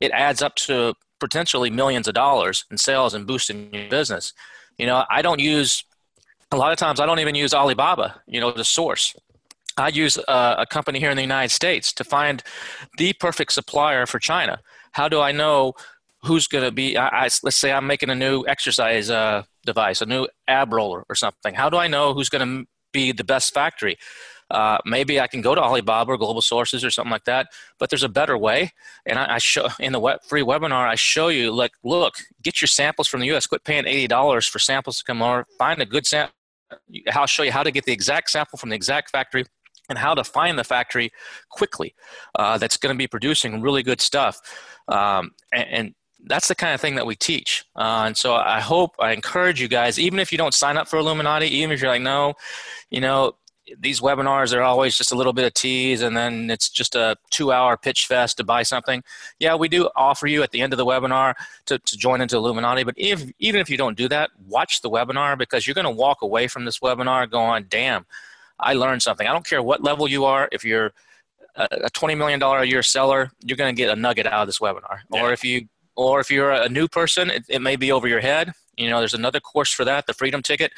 it 0.00 0.10
adds 0.12 0.42
up 0.42 0.54
to 0.56 0.94
potentially 1.18 1.70
millions 1.70 2.06
of 2.08 2.14
dollars 2.14 2.64
in 2.70 2.76
sales 2.76 3.14
and 3.14 3.26
boosting 3.26 3.72
your 3.72 3.88
business. 3.88 4.32
You 4.78 4.86
know, 4.86 5.04
I 5.10 5.22
don't 5.22 5.40
use 5.40 5.84
a 6.52 6.56
lot 6.56 6.72
of 6.72 6.78
times 6.78 7.00
I 7.00 7.06
don't 7.06 7.18
even 7.18 7.34
use 7.34 7.54
Alibaba, 7.54 8.20
you 8.26 8.40
know, 8.40 8.52
the 8.52 8.64
source. 8.64 9.14
I 9.78 9.88
use 9.88 10.16
a, 10.16 10.56
a 10.58 10.66
company 10.66 10.98
here 11.00 11.10
in 11.10 11.16
the 11.16 11.22
United 11.22 11.50
States 11.50 11.92
to 11.94 12.04
find 12.04 12.42
the 12.96 13.12
perfect 13.14 13.52
supplier 13.52 14.06
for 14.06 14.18
China. 14.18 14.60
How 14.92 15.08
do 15.08 15.20
I 15.20 15.32
know 15.32 15.74
who's 16.22 16.46
going 16.46 16.64
to 16.64 16.70
be 16.70 16.96
I, 16.96 17.24
I, 17.24 17.28
let's 17.42 17.56
say 17.56 17.72
i'm 17.72 17.86
making 17.86 18.10
a 18.10 18.14
new 18.14 18.44
exercise 18.46 19.10
uh, 19.10 19.44
device 19.64 20.00
a 20.00 20.06
new 20.06 20.26
ab 20.48 20.72
roller 20.72 21.04
or 21.08 21.14
something. 21.14 21.54
How 21.54 21.68
do 21.70 21.76
i 21.76 21.88
know 21.88 22.14
who's 22.14 22.28
going 22.28 22.46
to 22.46 22.66
be 22.92 23.12
the 23.12 23.24
best 23.24 23.52
factory? 23.52 23.96
Uh, 24.48 24.78
maybe 24.84 25.20
i 25.20 25.26
can 25.26 25.40
go 25.40 25.54
to 25.54 25.60
alibaba 25.60 26.12
or 26.12 26.16
global 26.16 26.40
sources 26.40 26.84
or 26.84 26.90
something 26.90 27.10
like 27.10 27.24
that 27.24 27.48
but 27.80 27.90
there's 27.90 28.04
a 28.04 28.08
better 28.08 28.38
way. 28.38 28.72
And 29.04 29.18
i, 29.18 29.34
I 29.34 29.38
show 29.38 29.68
in 29.80 29.92
the 29.92 30.00
web, 30.00 30.22
free 30.22 30.42
webinar 30.42 30.88
i 30.88 30.94
show 30.94 31.28
you 31.28 31.52
like 31.52 31.72
look 31.84 32.14
get 32.42 32.60
your 32.60 32.68
samples 32.68 33.08
from 33.08 33.20
the 33.20 33.26
us 33.28 33.46
quit 33.46 33.64
paying 33.64 33.84
$80 33.84 34.48
for 34.48 34.58
samples 34.58 34.98
to 34.98 35.04
come 35.04 35.22
over. 35.22 35.46
Find 35.58 35.80
a 35.80 35.86
good 35.86 36.06
sample 36.06 36.32
i'll 37.12 37.26
show 37.26 37.42
you 37.42 37.52
how 37.52 37.62
to 37.62 37.70
get 37.70 37.84
the 37.84 37.92
exact 37.92 38.30
sample 38.30 38.58
from 38.58 38.70
the 38.70 38.76
exact 38.76 39.10
factory 39.10 39.44
and 39.88 39.98
how 39.98 40.14
to 40.14 40.24
find 40.24 40.58
the 40.58 40.64
factory 40.64 41.10
quickly 41.50 41.94
uh, 42.36 42.58
that's 42.58 42.76
going 42.76 42.94
to 42.94 42.98
be 42.98 43.06
producing 43.06 43.60
really 43.60 43.82
good 43.82 44.00
stuff. 44.00 44.40
Um, 44.88 45.32
and, 45.52 45.68
and 45.70 45.94
that's 46.26 46.48
the 46.48 46.54
kind 46.54 46.74
of 46.74 46.80
thing 46.80 46.96
that 46.96 47.06
we 47.06 47.14
teach. 47.16 47.64
Uh, 47.76 48.04
and 48.06 48.16
so 48.16 48.34
I 48.34 48.60
hope, 48.60 48.96
I 48.98 49.12
encourage 49.12 49.60
you 49.60 49.68
guys, 49.68 49.98
even 49.98 50.18
if 50.18 50.32
you 50.32 50.38
don't 50.38 50.54
sign 50.54 50.76
up 50.76 50.88
for 50.88 50.98
Illuminati, 50.98 51.46
even 51.46 51.72
if 51.72 51.80
you're 51.80 51.90
like, 51.90 52.02
no, 52.02 52.34
you 52.90 53.00
know, 53.00 53.36
these 53.78 54.00
webinars 54.00 54.56
are 54.56 54.62
always 54.62 54.96
just 54.96 55.10
a 55.10 55.16
little 55.16 55.32
bit 55.32 55.44
of 55.44 55.52
tease 55.54 56.00
and 56.02 56.16
then 56.16 56.50
it's 56.50 56.68
just 56.68 56.94
a 56.94 57.16
two 57.30 57.50
hour 57.50 57.76
pitch 57.76 58.06
fest 58.06 58.36
to 58.36 58.44
buy 58.44 58.62
something. 58.62 59.02
Yeah, 59.40 59.56
we 59.56 59.68
do 59.68 59.88
offer 59.96 60.26
you 60.26 60.42
at 60.42 60.52
the 60.52 60.60
end 60.60 60.72
of 60.72 60.76
the 60.76 60.86
webinar 60.86 61.34
to, 61.66 61.78
to 61.78 61.96
join 61.96 62.20
into 62.20 62.36
Illuminati. 62.36 62.84
But 62.84 62.94
if, 62.96 63.24
even 63.38 63.60
if 63.60 63.68
you 63.68 63.76
don't 63.76 63.96
do 63.96 64.08
that, 64.08 64.30
watch 64.46 64.82
the 64.82 64.90
webinar 64.90 65.36
because 65.36 65.66
you're 65.66 65.74
going 65.74 65.84
to 65.84 65.90
walk 65.90 66.22
away 66.22 66.46
from 66.46 66.64
this 66.64 66.78
webinar 66.78 67.28
going, 67.28 67.66
damn, 67.68 68.06
I 68.58 68.74
learned 68.74 69.02
something. 69.02 69.26
I 69.26 69.32
don't 69.32 69.46
care 69.46 69.62
what 69.62 69.82
level 69.82 70.06
you 70.08 70.24
are. 70.24 70.48
If 70.52 70.64
you're 70.64 70.92
a 71.56 71.90
$20 71.90 72.16
million 72.16 72.42
a 72.42 72.64
year 72.64 72.82
seller, 72.82 73.30
you're 73.44 73.56
going 73.56 73.74
to 73.74 73.80
get 73.80 73.90
a 73.90 73.98
nugget 73.98 74.26
out 74.26 74.42
of 74.42 74.46
this 74.48 74.58
webinar. 74.58 75.00
Yeah. 75.12 75.22
Or 75.22 75.32
if 75.32 75.44
you 75.44 75.68
or 75.96 76.20
if 76.20 76.30
you're 76.30 76.52
a 76.52 76.68
new 76.68 76.88
person, 76.88 77.30
it, 77.30 77.44
it 77.48 77.62
may 77.62 77.76
be 77.76 77.90
over 77.90 78.06
your 78.06 78.20
head. 78.20 78.52
You 78.76 78.90
know, 78.90 78.98
there's 78.98 79.14
another 79.14 79.40
course 79.40 79.72
for 79.72 79.84
that, 79.84 80.06
the 80.06 80.14
Freedom 80.14 80.42
Ticket. 80.42 80.72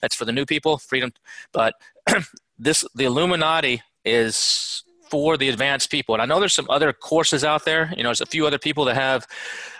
That's 0.00 0.14
for 0.14 0.24
the 0.24 0.32
new 0.32 0.44
people, 0.44 0.78
Freedom. 0.78 1.12
But 1.52 1.74
this, 2.58 2.84
the 2.94 3.04
Illuminati 3.04 3.82
is 4.04 4.82
for 5.08 5.36
the 5.36 5.48
advanced 5.48 5.90
people. 5.90 6.14
And 6.14 6.22
I 6.22 6.26
know 6.26 6.40
there's 6.40 6.54
some 6.54 6.68
other 6.68 6.92
courses 6.92 7.44
out 7.44 7.64
there. 7.64 7.92
You 7.96 8.02
know, 8.02 8.08
there's 8.08 8.20
a 8.20 8.26
few 8.26 8.46
other 8.46 8.58
people 8.58 8.84
that 8.86 8.96
have 8.96 9.26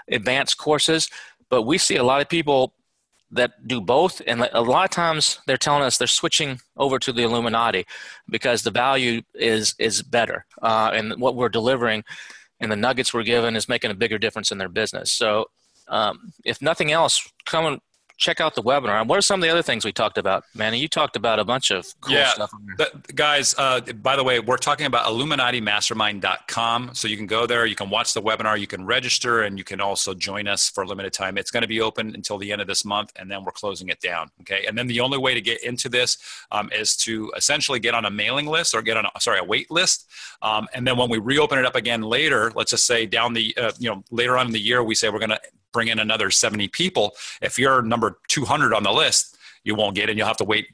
advanced 0.09 0.59
courses, 0.59 1.11
but 1.49 1.63
we 1.63 1.79
see 1.79 1.97
a 1.97 2.05
lot 2.05 2.21
of 2.21 2.29
people 2.29 2.73
that 3.31 3.67
do 3.67 3.81
both, 3.81 4.23
and 4.27 4.49
a 4.53 4.61
lot 4.61 4.85
of 4.85 4.91
times 4.91 5.41
they're 5.47 5.57
telling 5.57 5.83
us 5.83 5.99
they're 5.99 6.07
switching 6.07 6.61
over 6.77 6.99
to 7.01 7.13
the 7.13 7.23
Illuminati 7.23 7.85
because 8.29 8.63
the 8.63 8.71
value 8.71 9.23
is 9.35 9.75
is 9.79 10.03
better, 10.03 10.47
uh, 10.63 10.91
and 10.95 11.21
what 11.21 11.35
we're 11.35 11.49
delivering 11.49 12.05
and 12.61 12.71
the 12.71 12.77
nuggets 12.77 13.13
we're 13.13 13.23
given 13.25 13.57
is 13.57 13.69
making 13.69 13.91
a 13.91 13.95
bigger 13.95 14.19
difference 14.19 14.51
in 14.51 14.59
their 14.59 14.69
business. 14.69 15.13
So, 15.13 15.47
um, 15.89 16.33
if 16.45 16.63
nothing 16.63 16.93
else, 16.93 17.31
come 17.45 17.67
and 17.67 17.81
check 18.17 18.41
out 18.41 18.55
the 18.55 18.63
webinar. 18.63 19.07
What 19.07 19.19
are 19.19 19.23
some 19.23 19.41
of 19.41 19.45
the 19.45 19.51
other 19.51 19.63
things 19.63 19.85
we 19.85 19.93
talked 19.93 20.19
about, 20.19 20.45
Manny? 20.55 20.79
You 20.79 20.89
talked 20.89 21.17
about 21.17 21.39
a 21.39 21.45
bunch 21.45 21.71
of 21.71 21.87
cool 22.01 22.15
yeah, 22.15 22.31
stuff. 22.31 22.53
Guys, 23.15 23.55
uh, 23.59 23.81
by 23.81 24.17
the 24.17 24.25
way, 24.25 24.41
we're 24.41 24.57
talking 24.57 24.87
about 24.87 25.07
IlluminatiMastermind.com. 25.07 26.91
So 26.95 27.09
you 27.09 27.17
can 27.17 27.27
go 27.27 27.47
there, 27.47 27.67
you 27.67 27.75
can 27.75 27.91
watch 27.91 28.15
the 28.15 28.23
webinar, 28.23 28.59
you 28.59 28.67
can 28.67 28.85
register, 28.85 29.43
and 29.43 29.59
you 29.59 29.65
can 29.65 29.81
also 29.81 30.15
join 30.15 30.47
us 30.47 30.69
for 30.69 30.85
a 30.85 30.87
limited 30.87 31.13
time. 31.13 31.37
It's 31.37 31.51
going 31.51 31.63
to 31.63 31.69
be 31.69 31.81
open 31.81 32.15
until 32.15 32.39
the 32.39 32.53
end 32.53 32.61
of 32.61 32.67
this 32.67 32.85
month, 32.85 33.13
and 33.17 33.31
then 33.31 33.45
we're 33.45 33.53
closing 33.53 33.89
it 33.89 34.01
down. 34.01 34.31
Okay. 34.43 34.65
And 34.67 34.79
then 34.79 34.87
the 34.87 35.01
only 35.01 35.19
way 35.19 35.35
to 35.35 35.41
get 35.41 35.63
into 35.63 35.89
this 35.89 36.19
um, 36.53 36.71
is 36.73 36.97
to 36.99 37.33
essentially 37.37 37.81
get 37.81 37.95
on 37.95 38.05
a 38.05 38.11
mailing 38.11 38.47
list 38.47 38.75
or 38.75 38.83
get 38.83 38.97
on, 38.97 39.07
a, 39.07 39.21
sorry, 39.21 39.39
a 39.39 39.45
wait 39.45 39.71
list. 39.71 40.09
Um, 40.43 40.69
and 40.73 40.87
then 40.87 40.97
when 40.97 41.11
we 41.11 41.19
reopen 41.19 41.59
it 41.59 41.67
up 41.67 41.75
again 41.75 42.03
later, 42.03 42.53
let's 42.55 42.71
just 42.71 42.87
say 42.87 43.07
down 43.07 43.35
the, 43.35 43.57
uh, 43.57 43.73
you 43.79 43.91
know, 43.91 44.05
later 44.11 44.39
on 44.39 44.47
in 44.47 44.53
the 44.53 44.61
year, 44.61 44.83
we 44.83 44.95
say 44.95 45.09
we're 45.09 45.19
going 45.19 45.31
to 45.31 45.41
bring 45.75 45.89
in 45.89 45.99
another 45.99 46.31
70 46.31 46.69
people. 46.69 47.15
If 47.43 47.59
you're 47.59 47.83
number 47.83 48.19
200 48.29 48.73
on 48.73 48.83
the 48.83 48.93
list, 48.93 49.37
you 49.65 49.75
won't 49.75 49.95
get 49.95 50.09
in. 50.09 50.17
You'll 50.17 50.27
have 50.27 50.39
to 50.39 50.45
wait 50.45 50.69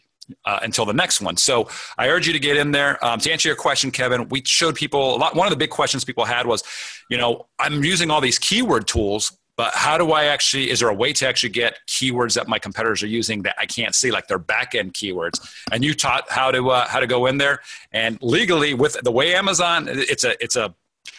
uh, 0.45 0.61
until 0.63 0.85
the 0.85 0.93
next 0.93 1.21
one. 1.21 1.37
So 1.37 1.69
I 1.99 2.09
urge 2.09 2.27
you 2.27 2.33
to 2.33 2.39
get 2.39 2.57
in 2.57 2.71
there. 2.71 3.05
Um, 3.05 3.19
to 3.21 3.33
answer 3.33 3.49
your 3.49 3.57
question, 3.57 3.91
Kevin, 3.91 4.29
we 4.29 4.43
showed 4.45 4.77
people 4.77 5.17
a 5.17 5.19
lot. 5.19 5.35
One 5.35 5.47
of 5.47 5.51
the 5.51 5.57
big 5.57 5.71
questions 5.71 6.05
people 6.05 6.25
had 6.25 6.47
was, 6.47 6.63
you 7.09 7.19
know, 7.19 7.47
I'm 7.59 7.83
using 7.83 8.11
all 8.11 8.21
these 8.21 8.39
keyword 8.39 8.87
tools, 8.87 9.37
but 9.57 9.75
how 9.75 9.99
do 9.99 10.13
I 10.13 10.25
actually? 10.25 10.71
Is 10.71 10.81
there 10.81 10.89
a 10.89 10.95
way 10.95 11.13
to 11.13 11.29
actually 11.29 11.51
get 11.51 11.81
keywords 11.87 12.35
that 12.35 12.49
my 12.49 12.59
competitors 12.59 13.03
are 13.03 13.09
using 13.09 13.43
that 13.43 13.57
I 13.59 13.67
can't 13.67 13.95
see, 13.95 14.11
like 14.11 14.27
their 14.27 14.39
back 14.39 14.75
end 14.75 14.95
keywords? 14.95 15.39
And 15.71 15.85
you 15.85 15.93
taught 15.93 16.31
how 16.31 16.51
to 16.51 16.71
uh, 16.71 16.89
how 16.89 16.99
to 17.01 17.07
go 17.07 17.27
in 17.27 17.37
there 17.37 17.61
and 17.93 18.17
legally 18.23 18.73
with 18.73 18.97
the 19.03 19.11
way 19.11 19.35
Amazon, 19.35 19.87
it's 19.91 20.25
a 20.25 20.43
it's 20.43 20.57
a 20.57 20.75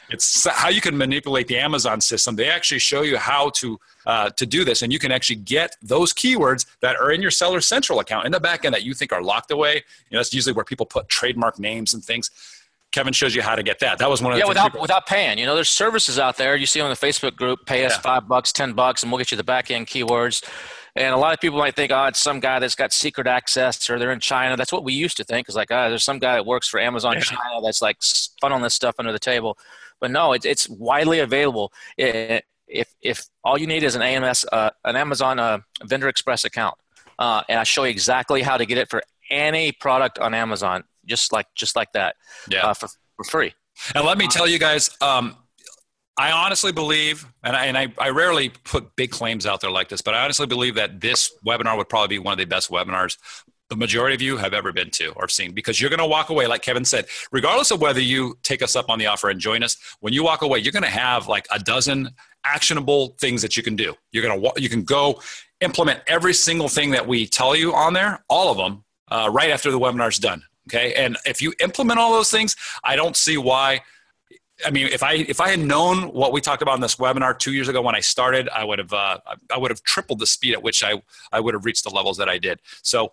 it's 0.09 0.47
how 0.47 0.69
you 0.69 0.81
can 0.81 0.97
manipulate 0.97 1.47
the 1.47 1.57
Amazon 1.57 2.01
system. 2.01 2.35
They 2.35 2.49
actually 2.49 2.79
show 2.79 3.01
you 3.01 3.17
how 3.17 3.49
to 3.57 3.79
uh, 4.05 4.29
to 4.31 4.45
do 4.45 4.63
this, 4.65 4.81
and 4.81 4.91
you 4.91 4.99
can 4.99 5.11
actually 5.11 5.37
get 5.37 5.75
those 5.81 6.13
keywords 6.13 6.65
that 6.81 6.95
are 6.97 7.11
in 7.11 7.21
your 7.21 7.31
Seller 7.31 7.61
Central 7.61 7.99
account 7.99 8.25
in 8.25 8.31
the 8.31 8.39
back 8.39 8.65
end 8.65 8.73
that 8.73 8.83
you 8.83 8.93
think 8.93 9.11
are 9.13 9.23
locked 9.23 9.51
away. 9.51 9.75
You 9.75 10.15
know, 10.15 10.19
that's 10.19 10.33
usually 10.33 10.53
where 10.53 10.65
people 10.65 10.85
put 10.85 11.09
trademark 11.09 11.59
names 11.59 11.93
and 11.93 12.03
things. 12.03 12.29
Kevin 12.91 13.13
shows 13.13 13.33
you 13.33 13.41
how 13.41 13.55
to 13.55 13.63
get 13.63 13.79
that. 13.79 13.99
That 13.99 14.09
was 14.09 14.21
one 14.21 14.33
of 14.33 14.35
the 14.35 14.43
yeah 14.43 14.49
without 14.49 14.71
people- 14.71 14.81
without 14.81 15.05
paying. 15.05 15.37
You 15.37 15.45
know, 15.45 15.55
there's 15.55 15.69
services 15.69 16.19
out 16.19 16.37
there 16.37 16.55
you 16.55 16.65
see 16.65 16.81
on 16.81 16.89
the 16.89 16.95
Facebook 16.95 17.35
group. 17.35 17.65
Pay 17.65 17.85
us 17.85 17.93
yeah. 17.93 18.01
five 18.01 18.27
bucks, 18.27 18.51
ten 18.51 18.73
bucks, 18.73 19.03
and 19.03 19.11
we'll 19.11 19.19
get 19.19 19.31
you 19.31 19.37
the 19.37 19.43
back 19.43 19.71
end 19.71 19.87
keywords. 19.87 20.43
And 20.95 21.13
a 21.13 21.17
lot 21.17 21.33
of 21.33 21.39
people 21.39 21.57
might 21.57 21.75
think, 21.75 21.91
oh, 21.91 22.05
it's 22.05 22.21
some 22.21 22.39
guy 22.39 22.59
that's 22.59 22.75
got 22.75 22.91
secret 22.91 23.27
access 23.27 23.89
or 23.89 23.97
they're 23.97 24.11
in 24.11 24.19
China. 24.19 24.57
That's 24.57 24.73
what 24.73 24.83
we 24.83 24.93
used 24.93 25.17
to 25.17 25.23
think. 25.23 25.47
It's 25.47 25.55
like, 25.55 25.71
oh, 25.71 25.89
there's 25.89 26.03
some 26.03 26.19
guy 26.19 26.35
that 26.35 26.45
works 26.45 26.67
for 26.67 26.79
Amazon 26.79 27.13
yeah. 27.13 27.21
China 27.21 27.61
that's 27.63 27.81
like 27.81 27.99
funneling 27.99 28.63
this 28.63 28.75
stuff 28.75 28.95
under 28.99 29.11
the 29.11 29.19
table. 29.19 29.57
But 29.99 30.11
no, 30.11 30.33
it, 30.33 30.45
it's 30.45 30.67
widely 30.67 31.19
available. 31.19 31.71
It, 31.97 32.43
if, 32.67 32.93
if 33.01 33.25
all 33.43 33.57
you 33.57 33.67
need 33.67 33.83
is 33.83 33.95
an 33.95 34.01
AMS, 34.01 34.45
uh, 34.51 34.71
an 34.83 34.95
Amazon 34.95 35.39
uh, 35.39 35.59
Vendor 35.83 36.07
Express 36.07 36.45
account, 36.45 36.75
uh, 37.19 37.43
and 37.47 37.59
I 37.59 37.63
show 37.63 37.83
you 37.83 37.91
exactly 37.91 38.41
how 38.41 38.57
to 38.57 38.65
get 38.65 38.77
it 38.77 38.89
for 38.89 39.01
any 39.29 39.71
product 39.71 40.19
on 40.19 40.33
Amazon, 40.33 40.83
just 41.05 41.31
like 41.31 41.47
just 41.55 41.75
like 41.75 41.91
that, 41.93 42.15
yeah, 42.49 42.65
uh, 42.65 42.73
for, 42.73 42.89
for 43.15 43.23
free. 43.23 43.53
And 43.95 44.05
let 44.05 44.17
me 44.17 44.27
tell 44.27 44.47
you 44.47 44.59
guys, 44.59 44.89
um, 45.01 45.35
I 46.17 46.31
honestly 46.31 46.71
believe, 46.71 47.25
and 47.43 47.55
I, 47.55 47.65
and 47.65 47.77
I, 47.77 47.93
I 47.97 48.09
rarely 48.09 48.49
put 48.49 48.95
big 48.95 49.11
claims 49.11 49.45
out 49.45 49.61
there 49.61 49.71
like 49.71 49.89
this, 49.89 50.01
but 50.01 50.13
I 50.13 50.23
honestly 50.23 50.45
believe 50.45 50.75
that 50.75 51.01
this 51.01 51.33
webinar 51.45 51.77
would 51.77 51.89
probably 51.89 52.17
be 52.17 52.19
one 52.19 52.33
of 52.33 52.37
the 52.37 52.45
best 52.45 52.69
webinars 52.69 53.17
the 53.69 53.77
majority 53.77 54.13
of 54.13 54.21
you 54.21 54.35
have 54.35 54.53
ever 54.53 54.73
been 54.73 54.89
to 54.89 55.13
or 55.13 55.29
seen 55.29 55.53
because 55.53 55.79
you're 55.79 55.89
going 55.89 55.97
to 55.97 56.05
walk 56.05 56.29
away 56.29 56.45
like 56.45 56.61
kevin 56.61 56.83
said 56.83 57.05
regardless 57.31 57.71
of 57.71 57.79
whether 57.79 58.01
you 58.01 58.37
take 58.43 58.61
us 58.61 58.75
up 58.75 58.89
on 58.89 58.99
the 58.99 59.05
offer 59.05 59.29
and 59.29 59.39
join 59.39 59.63
us 59.63 59.77
when 60.01 60.11
you 60.11 60.25
walk 60.25 60.41
away 60.41 60.59
you're 60.59 60.73
going 60.73 60.83
to 60.83 60.89
have 60.89 61.29
like 61.29 61.47
a 61.53 61.59
dozen 61.59 62.09
actionable 62.43 63.15
things 63.19 63.41
that 63.41 63.57
you 63.57 63.63
can 63.63 63.75
do. 63.75 63.95
You're 64.11 64.23
going 64.23 64.41
to 64.41 64.61
you 64.61 64.69
can 64.69 64.83
go 64.83 65.21
implement 65.59 66.01
every 66.07 66.33
single 66.33 66.67
thing 66.67 66.91
that 66.91 67.07
we 67.07 67.27
tell 67.27 67.55
you 67.55 67.73
on 67.73 67.93
there 67.93 68.23
all 68.29 68.51
of 68.51 68.57
them 68.57 68.83
uh, 69.09 69.29
right 69.31 69.51
after 69.51 69.71
the 69.71 69.79
webinar's 69.79 70.17
done 70.17 70.41
okay? 70.69 70.93
And 70.93 71.17
if 71.25 71.41
you 71.41 71.53
implement 71.59 71.99
all 71.99 72.11
those 72.13 72.31
things 72.31 72.55
i 72.83 72.95
don't 72.95 73.15
see 73.15 73.37
why 73.37 73.81
I 74.65 74.71
mean, 74.71 74.87
if 74.87 75.03
I 75.03 75.13
if 75.13 75.41
I 75.41 75.49
had 75.49 75.59
known 75.59 76.13
what 76.13 76.31
we 76.31 76.41
talked 76.41 76.61
about 76.61 76.75
in 76.75 76.81
this 76.81 76.95
webinar 76.95 77.37
two 77.37 77.53
years 77.53 77.67
ago 77.67 77.81
when 77.81 77.95
I 77.95 77.99
started, 77.99 78.49
I 78.49 78.63
would 78.63 78.79
have 78.79 78.93
uh, 78.93 79.19
I 79.53 79.57
would 79.57 79.71
have 79.71 79.83
tripled 79.83 80.19
the 80.19 80.27
speed 80.27 80.53
at 80.53 80.63
which 80.63 80.83
I 80.83 81.01
I 81.31 81.39
would 81.39 81.53
have 81.53 81.65
reached 81.65 81.83
the 81.83 81.89
levels 81.89 82.17
that 82.17 82.29
I 82.29 82.37
did. 82.37 82.59
So 82.81 83.11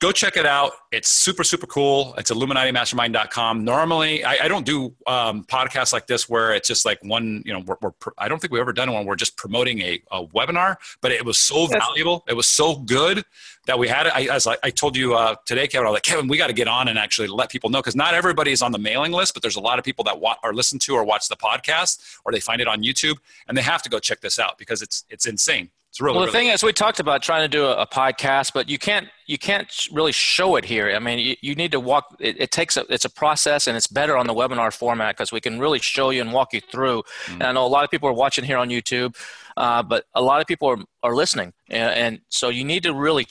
go 0.00 0.12
check 0.12 0.36
it 0.36 0.46
out. 0.46 0.72
It's 0.92 1.08
super, 1.08 1.44
super 1.44 1.66
cool. 1.66 2.14
It's 2.18 2.30
illuminatimastermind.com. 2.30 3.64
Normally, 3.64 4.24
I, 4.24 4.44
I 4.44 4.48
don't 4.48 4.66
do 4.66 4.94
um, 5.06 5.44
podcasts 5.44 5.92
like 5.92 6.06
this 6.06 6.28
where 6.28 6.52
it's 6.52 6.68
just 6.68 6.84
like 6.84 7.02
one, 7.02 7.42
you 7.46 7.52
know, 7.52 7.60
we're, 7.60 7.76
we're, 7.80 7.92
I 8.18 8.28
don't 8.28 8.40
think 8.40 8.52
we've 8.52 8.60
ever 8.60 8.72
done 8.72 8.92
one. 8.92 9.06
We're 9.06 9.16
just 9.16 9.36
promoting 9.36 9.80
a, 9.80 10.02
a 10.10 10.26
webinar, 10.26 10.76
but 11.00 11.12
it 11.12 11.24
was 11.24 11.38
so 11.38 11.66
valuable. 11.66 12.24
It 12.28 12.34
was 12.34 12.48
so 12.48 12.76
good 12.76 13.24
that 13.66 13.78
we 13.78 13.88
had 13.88 14.06
it. 14.06 14.12
I, 14.14 14.34
as 14.34 14.46
I, 14.46 14.56
I 14.62 14.70
told 14.70 14.96
you 14.96 15.14
uh, 15.14 15.36
today, 15.46 15.66
Kevin, 15.66 15.86
I 15.86 15.90
was 15.90 15.96
like, 15.96 16.02
Kevin, 16.02 16.28
we 16.28 16.36
got 16.36 16.48
to 16.48 16.52
get 16.52 16.68
on 16.68 16.88
and 16.88 16.98
actually 16.98 17.28
let 17.28 17.50
people 17.50 17.70
know 17.70 17.78
because 17.78 17.96
not 17.96 18.14
everybody 18.14 18.52
is 18.52 18.62
on 18.62 18.72
the 18.72 18.78
mailing 18.78 19.12
list, 19.12 19.32
but 19.32 19.42
there's 19.42 19.56
a 19.56 19.60
lot 19.60 19.78
of 19.78 19.84
people 19.84 20.04
that 20.04 20.20
wa- 20.20 20.36
are 20.42 20.52
listen 20.52 20.78
to 20.80 20.94
or 20.94 21.04
watch 21.04 21.28
the 21.28 21.36
podcast 21.36 22.18
or 22.24 22.32
they 22.32 22.40
find 22.40 22.60
it 22.60 22.68
on 22.68 22.82
YouTube 22.82 23.16
and 23.48 23.56
they 23.56 23.62
have 23.62 23.82
to 23.82 23.88
go 23.88 23.98
check 23.98 24.20
this 24.20 24.38
out 24.38 24.58
because 24.58 24.82
it's, 24.82 25.04
it's 25.08 25.26
insane. 25.26 25.70
It's 25.94 26.00
really, 26.00 26.16
well, 26.16 26.26
the 26.26 26.32
really 26.32 26.46
thing 26.46 26.52
is, 26.52 26.64
we 26.64 26.72
talked 26.72 26.98
about 26.98 27.22
trying 27.22 27.42
to 27.42 27.48
do 27.48 27.66
a, 27.66 27.82
a, 27.82 27.86
podcast, 27.86 28.52
but 28.52 28.68
you 28.68 28.78
can't 28.78 29.06
you 29.28 29.38
can't 29.38 29.72
really 29.92 30.10
show 30.10 30.56
it 30.56 30.64
here. 30.64 30.90
I 30.90 30.98
mean, 30.98 31.20
you, 31.20 31.36
you 31.40 31.54
need 31.54 31.70
to 31.70 31.78
walk. 31.78 32.16
It, 32.18 32.40
it, 32.40 32.50
takes 32.50 32.76
a 32.76 32.84
it's 32.90 33.04
a 33.04 33.08
process, 33.08 33.68
and 33.68 33.76
it's 33.76 33.86
better 33.86 34.16
on 34.16 34.26
the 34.26 34.34
webinar 34.34 34.76
format 34.76 35.16
because 35.16 35.30
we 35.30 35.40
can 35.40 35.60
really 35.60 35.78
show 35.78 36.10
you 36.10 36.20
and 36.20 36.32
walk 36.32 36.52
you 36.52 36.60
through. 36.60 37.04
Mm-hmm. 37.26 37.34
And 37.34 37.42
I 37.44 37.52
know 37.52 37.64
a 37.64 37.68
lot 37.68 37.84
of 37.84 37.92
people 37.92 38.08
are 38.08 38.12
watching 38.12 38.42
here 38.42 38.58
on 38.58 38.70
YouTube, 38.70 39.14
uh, 39.56 39.84
but 39.84 40.06
a 40.16 40.20
lot 40.20 40.40
of 40.40 40.48
people 40.48 40.66
are 40.68 40.78
are 41.04 41.14
listening, 41.14 41.52
and, 41.70 41.94
and 41.94 42.20
so 42.28 42.48
you 42.48 42.64
need 42.64 42.82
to 42.82 42.92
really 42.92 43.28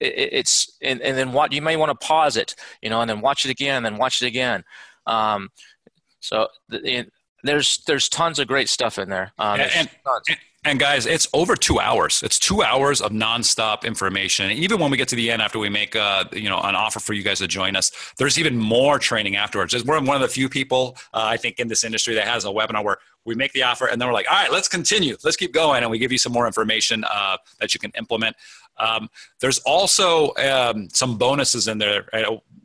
it's 0.00 0.78
and, 0.82 1.00
and 1.02 1.16
then 1.16 1.30
what 1.30 1.52
you 1.52 1.62
may 1.62 1.76
want 1.76 1.90
to 1.90 2.06
pause 2.06 2.36
it 2.36 2.56
you 2.82 2.90
know 2.90 3.02
and 3.02 3.08
then 3.08 3.20
watch 3.20 3.44
it 3.44 3.50
again 3.50 3.76
and 3.76 3.84
then 3.86 3.98
watch 3.98 4.22
it 4.22 4.26
again 4.26 4.64
um, 5.06 5.50
so 6.20 6.48
the, 6.70 7.06
there's 7.44 7.84
there's 7.86 8.08
tons 8.08 8.38
of 8.40 8.48
great 8.48 8.68
stuff 8.68 8.98
in 8.98 9.10
there 9.10 9.30
um, 9.38 9.60
and, 9.60 9.70
and, 9.76 9.90
and 10.64 10.78
guys, 10.78 11.06
it's 11.06 11.26
over 11.32 11.56
two 11.56 11.80
hours. 11.80 12.22
It's 12.22 12.38
two 12.38 12.62
hours 12.62 13.00
of 13.00 13.12
nonstop 13.12 13.84
information. 13.84 14.50
Even 14.50 14.78
when 14.78 14.90
we 14.90 14.98
get 14.98 15.08
to 15.08 15.16
the 15.16 15.30
end, 15.30 15.40
after 15.40 15.58
we 15.58 15.70
make 15.70 15.96
uh, 15.96 16.24
you 16.32 16.50
know 16.50 16.60
an 16.60 16.74
offer 16.74 17.00
for 17.00 17.14
you 17.14 17.22
guys 17.22 17.38
to 17.38 17.48
join 17.48 17.76
us, 17.76 17.90
there's 18.18 18.38
even 18.38 18.58
more 18.58 18.98
training 18.98 19.36
afterwards. 19.36 19.74
We're 19.84 20.00
one 20.02 20.16
of 20.16 20.22
the 20.22 20.28
few 20.28 20.50
people 20.50 20.98
uh, 21.14 21.24
I 21.24 21.38
think 21.38 21.60
in 21.60 21.68
this 21.68 21.82
industry 21.82 22.14
that 22.14 22.26
has 22.26 22.44
a 22.44 22.48
webinar 22.48 22.84
where 22.84 22.98
we 23.24 23.34
make 23.34 23.52
the 23.52 23.62
offer 23.62 23.86
and 23.86 24.00
then 24.00 24.08
we're 24.08 24.14
like, 24.14 24.30
all 24.30 24.36
right, 24.36 24.52
let's 24.52 24.68
continue, 24.68 25.16
let's 25.24 25.36
keep 25.36 25.52
going, 25.52 25.82
and 25.82 25.90
we 25.90 25.98
give 25.98 26.12
you 26.12 26.18
some 26.18 26.32
more 26.32 26.46
information 26.46 27.04
uh, 27.04 27.38
that 27.58 27.72
you 27.72 27.80
can 27.80 27.90
implement. 27.96 28.36
Um, 28.78 29.08
there's 29.40 29.58
also 29.60 30.34
um, 30.36 30.88
some 30.90 31.16
bonuses 31.16 31.68
in 31.68 31.78
there. 31.78 32.06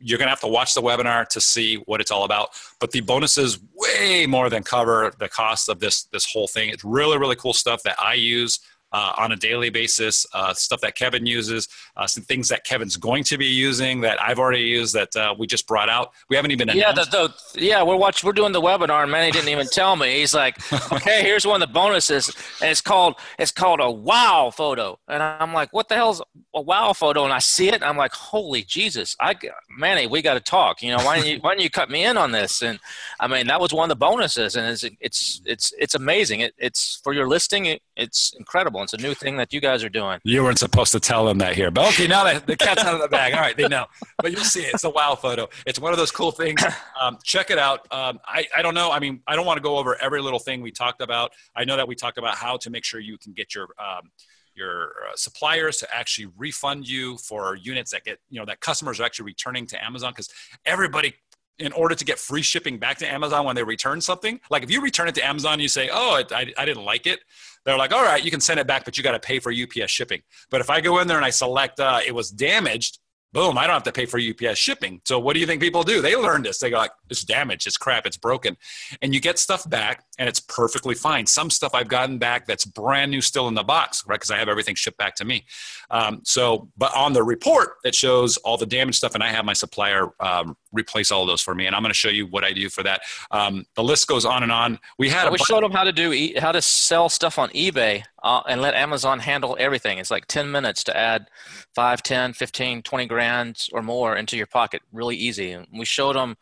You're 0.00 0.18
going 0.18 0.26
to 0.26 0.30
have 0.30 0.40
to 0.40 0.48
watch 0.48 0.74
the 0.74 0.82
webinar 0.82 1.26
to 1.28 1.40
see 1.40 1.76
what 1.86 2.00
it's 2.00 2.10
all 2.10 2.24
about. 2.24 2.50
But 2.80 2.90
the 2.90 3.00
bonuses 3.00 3.58
way 3.74 4.26
more 4.26 4.50
than 4.50 4.62
cover 4.62 5.12
the 5.18 5.28
cost 5.28 5.68
of 5.68 5.80
this 5.80 6.04
this 6.04 6.26
whole 6.30 6.48
thing. 6.48 6.70
It's 6.70 6.84
really 6.84 7.18
really 7.18 7.36
cool 7.36 7.52
stuff 7.52 7.82
that 7.84 7.96
I 8.00 8.14
use 8.14 8.60
uh, 8.92 9.12
on 9.18 9.32
a 9.32 9.36
daily 9.36 9.70
basis, 9.70 10.26
uh, 10.32 10.54
stuff 10.54 10.80
that 10.80 10.94
Kevin 10.94 11.26
uses, 11.26 11.68
uh, 11.96 12.06
some 12.06 12.22
things 12.24 12.48
that 12.48 12.64
Kevin's 12.64 12.96
going 12.96 13.24
to 13.24 13.36
be 13.36 13.46
using 13.46 14.00
that 14.00 14.20
I've 14.22 14.38
already 14.38 14.62
used 14.62 14.94
that 14.94 15.14
uh, 15.16 15.34
we 15.36 15.46
just 15.46 15.66
brought 15.66 15.88
out. 15.88 16.12
We 16.30 16.36
haven't 16.36 16.52
even 16.52 16.68
yeah, 16.68 16.92
the, 16.92 17.04
the, 17.04 17.60
yeah, 17.60 17.82
we're 17.82 17.96
watching, 17.96 18.26
we're 18.26 18.32
doing 18.32 18.52
the 18.52 18.60
webinar, 18.60 19.02
and 19.02 19.10
Manny 19.10 19.30
didn't 19.30 19.48
even 19.48 19.66
tell 19.66 19.96
me. 19.96 20.18
He's 20.18 20.34
like, 20.34 20.56
okay, 20.92 21.22
here's 21.22 21.46
one 21.46 21.60
of 21.60 21.68
the 21.68 21.72
bonuses, 21.72 22.30
and 22.60 22.70
it's 22.70 22.80
called 22.80 23.16
it's 23.38 23.52
called 23.52 23.80
a 23.80 23.90
wow 23.90 24.50
photo, 24.54 24.98
and 25.08 25.22
I'm 25.22 25.52
like, 25.52 25.72
what 25.72 25.88
the 25.88 25.94
hell's 25.94 26.22
a 26.54 26.60
wow 26.60 26.92
photo? 26.92 27.24
And 27.24 27.32
I 27.32 27.38
see 27.38 27.68
it, 27.68 27.74
and 27.74 27.84
I'm 27.84 27.96
like, 27.96 28.12
holy 28.12 28.62
Jesus, 28.62 29.16
I 29.20 29.34
Manny, 29.76 30.06
we 30.06 30.22
got 30.22 30.34
to 30.34 30.40
talk. 30.40 30.82
You 30.82 30.96
know, 30.96 31.04
why 31.04 31.16
don't 31.16 31.26
you 31.26 31.38
why 31.40 31.54
don't 31.54 31.62
you 31.62 31.70
cut 31.70 31.90
me 31.90 32.04
in 32.04 32.16
on 32.16 32.32
this? 32.32 32.62
And 32.62 32.78
I 33.20 33.26
mean, 33.26 33.46
that 33.48 33.60
was 33.60 33.72
one 33.72 33.90
of 33.90 33.98
the 33.98 34.00
bonuses, 34.00 34.56
and 34.56 34.66
it's 34.66 34.84
it's 35.00 35.42
it's 35.44 35.72
it's 35.78 35.94
amazing. 35.94 36.40
It, 36.40 36.54
it's 36.58 37.00
for 37.02 37.12
your 37.12 37.28
listing, 37.28 37.66
it, 37.66 37.82
it's 37.96 38.34
incredible. 38.38 38.82
It's 38.82 38.92
a 38.92 38.98
new 38.98 39.14
thing 39.14 39.36
that 39.38 39.52
you 39.52 39.60
guys 39.60 39.82
are 39.82 39.88
doing. 39.88 40.20
You 40.24 40.42
weren't 40.44 40.58
supposed 40.58 40.92
to 40.92 41.00
tell 41.00 41.24
them 41.24 41.38
that 41.38 41.54
here, 41.54 41.70
but 41.70 41.88
okay, 41.88 42.06
now 42.06 42.24
that 42.24 42.46
the 42.46 42.56
cat's 42.56 42.84
out 42.84 42.94
of 42.94 43.00
the 43.00 43.08
bag. 43.08 43.34
All 43.34 43.40
right, 43.40 43.56
they 43.56 43.68
know. 43.68 43.86
But 44.18 44.32
you'll 44.32 44.44
see 44.44 44.62
it. 44.62 44.74
It's 44.74 44.84
a 44.84 44.90
wow 44.90 45.14
photo. 45.14 45.48
It's 45.66 45.78
one 45.78 45.92
of 45.92 45.98
those 45.98 46.10
cool 46.10 46.30
things. 46.30 46.62
Um, 47.00 47.18
check 47.22 47.50
it 47.50 47.58
out. 47.58 47.80
Um, 47.92 48.18
I, 48.26 48.46
I 48.56 48.62
don't 48.62 48.74
know. 48.74 48.90
I 48.90 48.98
mean, 49.00 49.20
I 49.26 49.36
don't 49.36 49.44
want 49.44 49.58
to 49.58 49.62
go 49.62 49.76
over 49.76 50.00
every 50.00 50.22
little 50.22 50.38
thing 50.38 50.62
we 50.62 50.70
talked 50.70 51.02
about. 51.02 51.32
I 51.54 51.64
know 51.64 51.76
that 51.76 51.86
we 51.86 51.94
talked 51.94 52.16
about 52.16 52.36
how 52.36 52.56
to 52.58 52.70
make 52.70 52.84
sure 52.84 53.00
you 53.00 53.18
can 53.18 53.32
get 53.32 53.54
your 53.54 53.68
um, 53.78 54.10
your 54.56 54.92
uh, 55.08 55.14
suppliers 55.14 55.76
to 55.78 55.94
actually 55.94 56.28
refund 56.36 56.88
you 56.88 57.18
for 57.18 57.56
units 57.56 57.90
that 57.92 58.04
get 58.04 58.18
you 58.30 58.40
know 58.40 58.46
that 58.46 58.60
customers 58.60 58.98
are 58.98 59.04
actually 59.04 59.26
returning 59.26 59.66
to 59.66 59.84
Amazon 59.84 60.12
because 60.12 60.30
everybody 60.64 61.14
in 61.58 61.72
order 61.72 61.94
to 61.94 62.04
get 62.04 62.18
free 62.18 62.42
shipping 62.42 62.78
back 62.78 62.98
to 62.98 63.10
Amazon 63.10 63.44
when 63.44 63.56
they 63.56 63.62
return 63.62 64.00
something. 64.00 64.40
Like 64.50 64.62
if 64.62 64.70
you 64.70 64.80
return 64.80 65.08
it 65.08 65.14
to 65.16 65.26
Amazon, 65.26 65.60
you 65.60 65.68
say, 65.68 65.88
"Oh, 65.92 66.22
I, 66.30 66.52
I 66.56 66.64
didn't 66.64 66.84
like 66.84 67.06
it." 67.06 67.20
They're 67.64 67.78
like, 67.78 67.92
"All 67.92 68.02
right, 68.02 68.24
you 68.24 68.30
can 68.30 68.40
send 68.40 68.60
it 68.60 68.66
back, 68.66 68.84
but 68.84 68.96
you 68.96 69.04
got 69.04 69.12
to 69.12 69.20
pay 69.20 69.38
for 69.38 69.52
UPS 69.52 69.90
shipping." 69.90 70.22
But 70.50 70.60
if 70.60 70.70
I 70.70 70.80
go 70.80 70.98
in 71.00 71.08
there 71.08 71.16
and 71.16 71.26
I 71.26 71.30
select 71.30 71.80
uh, 71.80 72.00
it 72.06 72.14
was 72.14 72.30
damaged, 72.30 72.98
boom, 73.36 73.58
I 73.58 73.66
don't 73.66 73.74
have 73.74 73.82
to 73.82 73.92
pay 73.92 74.06
for 74.06 74.18
UPS 74.18 74.58
shipping. 74.58 75.02
So 75.04 75.18
what 75.18 75.34
do 75.34 75.40
you 75.40 75.46
think 75.46 75.60
people 75.60 75.82
do? 75.82 76.00
They 76.00 76.16
learn 76.16 76.40
this. 76.40 76.58
They 76.58 76.70
go 76.70 76.78
like, 76.78 76.92
it's 77.10 77.22
damaged, 77.22 77.66
it's 77.66 77.76
crap, 77.76 78.06
it's 78.06 78.16
broken. 78.16 78.56
And 79.02 79.12
you 79.12 79.20
get 79.20 79.38
stuff 79.38 79.68
back 79.68 80.04
and 80.18 80.26
it's 80.26 80.40
perfectly 80.40 80.94
fine. 80.94 81.26
Some 81.26 81.50
stuff 81.50 81.74
I've 81.74 81.88
gotten 81.88 82.16
back 82.16 82.46
that's 82.46 82.64
brand 82.64 83.10
new 83.10 83.20
still 83.20 83.46
in 83.48 83.54
the 83.54 83.62
box, 83.62 84.02
right? 84.06 84.14
Because 84.14 84.30
I 84.30 84.38
have 84.38 84.48
everything 84.48 84.74
shipped 84.74 84.96
back 84.96 85.16
to 85.16 85.26
me. 85.26 85.44
Um, 85.90 86.22
so, 86.24 86.70
but 86.78 86.96
on 86.96 87.12
the 87.12 87.22
report, 87.22 87.74
it 87.84 87.94
shows 87.94 88.38
all 88.38 88.56
the 88.56 88.64
damaged 88.64 88.96
stuff 88.96 89.14
and 89.14 89.22
I 89.22 89.28
have 89.28 89.44
my 89.44 89.52
supplier 89.52 90.08
um, 90.18 90.56
replace 90.76 91.10
all 91.10 91.22
of 91.22 91.28
those 91.28 91.40
for 91.40 91.54
me. 91.54 91.66
And 91.66 91.74
I'm 91.74 91.82
going 91.82 91.92
to 91.92 91.98
show 91.98 92.08
you 92.08 92.26
what 92.26 92.44
I 92.44 92.52
do 92.52 92.68
for 92.68 92.82
that. 92.82 93.02
Um, 93.30 93.64
the 93.74 93.82
list 93.82 94.06
goes 94.06 94.24
on 94.24 94.42
and 94.42 94.52
on. 94.52 94.78
We 94.98 95.08
had, 95.08 95.30
we 95.30 95.38
showed 95.38 95.62
them 95.62 95.72
how 95.72 95.84
to 95.84 95.92
do, 95.92 96.32
how 96.38 96.52
to 96.52 96.62
sell 96.62 97.08
stuff 97.08 97.38
on 97.38 97.48
eBay 97.50 98.02
uh, 98.22 98.42
and 98.48 98.60
let 98.60 98.74
Amazon 98.74 99.20
handle 99.20 99.56
everything. 99.58 99.98
It's 99.98 100.10
like 100.10 100.26
10 100.26 100.50
minutes 100.50 100.84
to 100.84 100.96
add 100.96 101.28
5, 101.74 102.02
10, 102.02 102.32
15, 102.34 102.82
20 102.82 103.06
grand 103.06 103.66
or 103.72 103.82
more 103.82 104.16
into 104.16 104.36
your 104.36 104.46
pocket. 104.46 104.82
Really 104.92 105.16
easy. 105.16 105.52
And 105.52 105.66
we 105.72 105.84
showed 105.84 106.16
them 106.16 106.36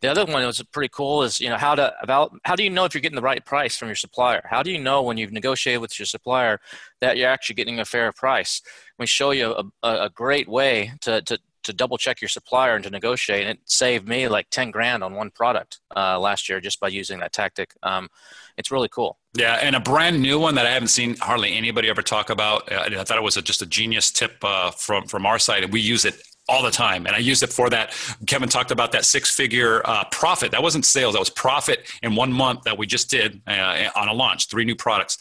the 0.00 0.08
other 0.08 0.24
one 0.24 0.40
that 0.40 0.46
was 0.46 0.62
pretty 0.72 0.90
cool 0.92 1.22
is 1.22 1.40
you 1.40 1.48
know 1.48 1.56
how 1.56 1.74
to 1.74 1.92
about 2.02 2.32
how 2.44 2.54
do 2.54 2.62
you 2.62 2.70
know 2.70 2.84
if 2.84 2.94
you're 2.94 3.00
getting 3.00 3.16
the 3.16 3.22
right 3.22 3.44
price 3.44 3.76
from 3.76 3.88
your 3.88 3.96
supplier 3.96 4.42
how 4.48 4.62
do 4.62 4.70
you 4.70 4.78
know 4.78 5.02
when 5.02 5.16
you've 5.16 5.32
negotiated 5.32 5.80
with 5.80 5.98
your 5.98 6.06
supplier 6.06 6.60
that 7.00 7.16
you're 7.16 7.28
actually 7.28 7.54
getting 7.54 7.80
a 7.80 7.84
fair 7.84 8.12
price 8.12 8.62
we 8.98 9.06
show 9.06 9.30
you 9.30 9.54
a, 9.82 9.88
a 9.88 10.10
great 10.10 10.48
way 10.48 10.92
to, 11.00 11.20
to 11.22 11.38
to 11.62 11.72
double 11.72 11.98
check 11.98 12.20
your 12.20 12.28
supplier 12.28 12.74
and 12.74 12.84
to 12.84 12.90
negotiate. 12.90 13.42
And 13.42 13.50
it 13.50 13.60
saved 13.64 14.08
me 14.08 14.28
like 14.28 14.48
10 14.50 14.70
grand 14.70 15.02
on 15.02 15.14
one 15.14 15.30
product 15.30 15.80
uh, 15.96 16.18
last 16.18 16.48
year 16.48 16.60
just 16.60 16.80
by 16.80 16.88
using 16.88 17.20
that 17.20 17.32
tactic. 17.32 17.74
Um, 17.82 18.08
it's 18.56 18.70
really 18.70 18.88
cool. 18.88 19.18
Yeah, 19.34 19.54
and 19.54 19.76
a 19.76 19.80
brand 19.80 20.20
new 20.20 20.38
one 20.38 20.54
that 20.56 20.66
I 20.66 20.70
haven't 20.70 20.88
seen 20.88 21.16
hardly 21.16 21.56
anybody 21.56 21.88
ever 21.88 22.02
talk 22.02 22.30
about. 22.30 22.70
Uh, 22.72 22.88
I 22.98 23.04
thought 23.04 23.18
it 23.18 23.22
was 23.22 23.36
a, 23.36 23.42
just 23.42 23.62
a 23.62 23.66
genius 23.66 24.10
tip 24.10 24.36
uh, 24.42 24.70
from 24.70 25.06
from 25.06 25.26
our 25.26 25.38
side, 25.38 25.62
and 25.62 25.72
we 25.72 25.80
use 25.80 26.04
it 26.04 26.20
all 26.48 26.62
the 26.62 26.70
time. 26.70 27.06
And 27.06 27.14
I 27.14 27.18
use 27.18 27.42
it 27.42 27.52
for 27.52 27.68
that. 27.70 27.94
Kevin 28.26 28.48
talked 28.48 28.70
about 28.70 28.90
that 28.92 29.04
six 29.04 29.30
figure 29.30 29.82
uh, 29.84 30.04
profit. 30.10 30.50
That 30.50 30.62
wasn't 30.62 30.86
sales, 30.86 31.12
that 31.12 31.20
was 31.20 31.30
profit 31.30 31.86
in 32.02 32.16
one 32.16 32.32
month 32.32 32.62
that 32.64 32.78
we 32.78 32.86
just 32.86 33.10
did 33.10 33.40
uh, 33.46 33.90
on 33.94 34.08
a 34.08 34.14
launch, 34.14 34.48
three 34.48 34.64
new 34.64 34.74
products 34.74 35.18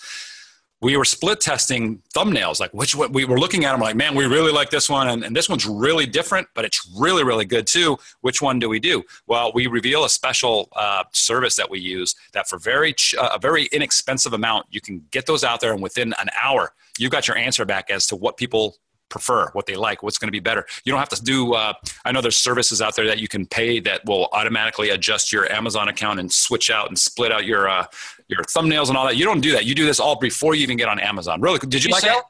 we 0.82 0.96
were 0.96 1.06
split 1.06 1.42
testing 1.42 2.02
thumbnails 2.16 2.60
like 2.60 2.72
which 2.74 2.96
one 2.96 3.12
we 3.12 3.26
were 3.26 3.40
looking 3.40 3.66
at 3.66 3.72
them 3.72 3.82
like 3.82 3.96
man 3.96 4.16
we 4.16 4.26
really 4.26 4.52
like 4.52 4.70
this 4.70 4.90
one 4.90 5.08
and, 5.10 5.24
and, 5.24 5.36
this 5.36 5.50
one's 5.50 5.66
really 5.66 6.06
different 6.06 6.48
but 6.54 6.66
it's 6.66 6.90
really 6.98 7.24
really 7.24 7.46
good 7.46 7.68
too 7.68 7.98
which 8.22 8.42
one 8.42 8.60
do 8.60 8.70
we 8.70 8.80
do 8.80 9.04
well 9.28 9.52
we 9.54 9.68
reveal 9.68 10.06
a 10.06 10.10
special 10.10 10.70
uh, 10.76 11.04
service 11.12 11.56
that 11.56 11.70
we 11.70 11.80
use 11.80 12.16
that 12.34 12.48
for 12.48 12.58
very 12.60 12.94
ch- 12.94 13.16
uh, 13.16 13.30
a 13.34 13.40
very 13.40 13.66
inexpensive 13.72 14.34
amount 14.34 14.66
you 14.70 14.82
can 14.82 15.04
get 15.12 15.26
those 15.26 15.44
out 15.44 15.60
there 15.62 15.74
and 15.74 15.82
within 15.82 16.14
an 16.20 16.30
hour 16.42 16.74
you've 16.98 17.12
got 17.12 17.28
your 17.28 17.38
answer 17.38 17.66
back 17.66 17.90
as 17.90 18.08
to 18.08 18.16
what 18.16 18.38
people 18.38 18.76
prefer, 19.10 19.50
what 19.54 19.66
they 19.66 19.76
like, 19.76 20.04
what's 20.04 20.18
going 20.18 20.28
to 20.28 20.34
be 20.34 20.40
better. 20.40 20.66
You 20.84 20.92
don't 20.92 21.00
have 21.00 21.10
to 21.10 21.22
do. 21.22 21.54
Uh, 21.54 21.74
I 22.06 22.12
know 22.12 22.22
there's 22.22 22.38
services 22.38 22.82
out 22.82 22.96
there 22.96 23.08
that 23.08 23.20
you 23.20 23.28
can 23.28 23.46
pay 23.46 23.80
that 23.82 24.02
will 24.06 24.28
automatically 24.32 24.90
adjust 24.90 25.32
your 25.32 25.52
Amazon 25.52 25.88
account 25.88 26.20
and 26.20 26.32
switch 26.32 26.70
out 26.70 26.88
and 26.88 26.98
split 26.98 27.32
out 27.32 27.46
your 27.46 27.70
uh, 27.70 27.86
your 28.28 28.44
thumbnails 28.44 28.90
and 28.90 28.98
all 28.98 29.06
that. 29.06 29.16
You 29.16 29.26
don't 29.26 29.42
do 29.42 29.52
that. 29.54 29.66
You 29.66 29.76
do 29.76 29.86
this 29.86 30.00
all 30.00 30.18
before 30.18 30.56
you 30.56 30.64
even 30.64 30.78
get 30.78 30.90
on 30.90 31.00
Amazon. 31.00 31.42
Really? 31.42 31.60
Did 31.60 31.84
you, 31.84 31.90
you 31.90 31.94
like 31.94 32.02
say, 32.02 32.10
that? 32.10 32.24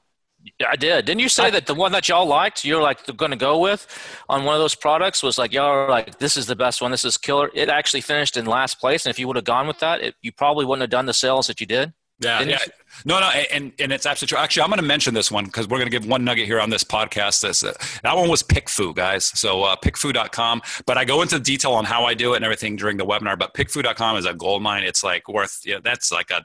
I 0.67 0.75
did. 0.75 1.05
Didn't 1.05 1.19
you 1.19 1.29
say 1.29 1.45
I, 1.45 1.49
that 1.51 1.65
the 1.65 1.73
one 1.73 1.91
that 1.91 2.07
y'all 2.07 2.25
liked, 2.25 2.63
you're 2.63 2.81
like 2.81 3.05
going 3.17 3.31
to 3.31 3.37
go 3.37 3.59
with 3.59 3.87
on 4.29 4.43
one 4.43 4.55
of 4.55 4.61
those 4.61 4.75
products 4.75 5.21
was 5.23 5.37
like, 5.37 5.51
y'all 5.51 5.65
are 5.65 5.89
like, 5.89 6.19
this 6.19 6.37
is 6.37 6.45
the 6.45 6.55
best 6.55 6.81
one. 6.81 6.91
This 6.91 7.03
is 7.03 7.17
killer. 7.17 7.49
It 7.53 7.69
actually 7.69 8.01
finished 8.01 8.37
in 8.37 8.45
last 8.45 8.79
place. 8.79 9.05
And 9.05 9.11
if 9.11 9.19
you 9.19 9.27
would 9.27 9.35
have 9.35 9.45
gone 9.45 9.67
with 9.67 9.79
that, 9.79 10.01
it, 10.01 10.15
you 10.21 10.31
probably 10.31 10.65
wouldn't 10.65 10.81
have 10.81 10.89
done 10.89 11.05
the 11.05 11.13
sales 11.13 11.47
that 11.47 11.59
you 11.59 11.67
did. 11.67 11.93
Yeah, 12.19 12.41
yeah. 12.41 12.57
No, 13.05 13.19
no, 13.19 13.27
and 13.27 13.71
and 13.79 13.91
it's 13.91 14.07
absolutely 14.07 14.35
true. 14.35 14.43
Actually, 14.43 14.63
I'm 14.63 14.69
going 14.69 14.79
to 14.79 14.85
mention 14.85 15.13
this 15.13 15.31
one 15.31 15.45
because 15.45 15.67
we're 15.67 15.77
going 15.77 15.89
to 15.89 15.99
give 15.99 16.07
one 16.07 16.23
nugget 16.23 16.45
here 16.45 16.59
on 16.59 16.71
this 16.71 16.83
podcast. 16.83 17.41
This 17.41 17.63
uh, 17.63 17.73
that 18.01 18.15
one 18.15 18.27
was 18.27 18.41
PickFu, 18.41 18.95
guys. 18.95 19.25
So 19.39 19.63
uh, 19.63 19.75
pickfu.com. 19.75 20.63
But 20.87 20.97
I 20.97 21.05
go 21.05 21.21
into 21.21 21.39
detail 21.39 21.73
on 21.73 21.85
how 21.85 22.05
I 22.05 22.15
do 22.15 22.33
it 22.33 22.37
and 22.37 22.45
everything 22.45 22.75
during 22.75 22.97
the 22.97 23.05
webinar. 23.05 23.37
But 23.37 23.53
pickfu.com 23.53 24.17
is 24.17 24.25
a 24.25 24.33
gold 24.33 24.63
mine. 24.63 24.83
It's 24.83 25.03
like 25.03 25.27
worth. 25.29 25.61
Yeah, 25.63 25.77
that's 25.83 26.11
like 26.11 26.31
a. 26.31 26.43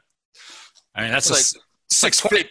I 0.95 1.03
mean, 1.03 1.11
that's 1.11 1.31
it's 1.31 1.55
like, 1.55 1.63
six. 1.91 2.23
Like 2.23 2.31
20, 2.31 2.49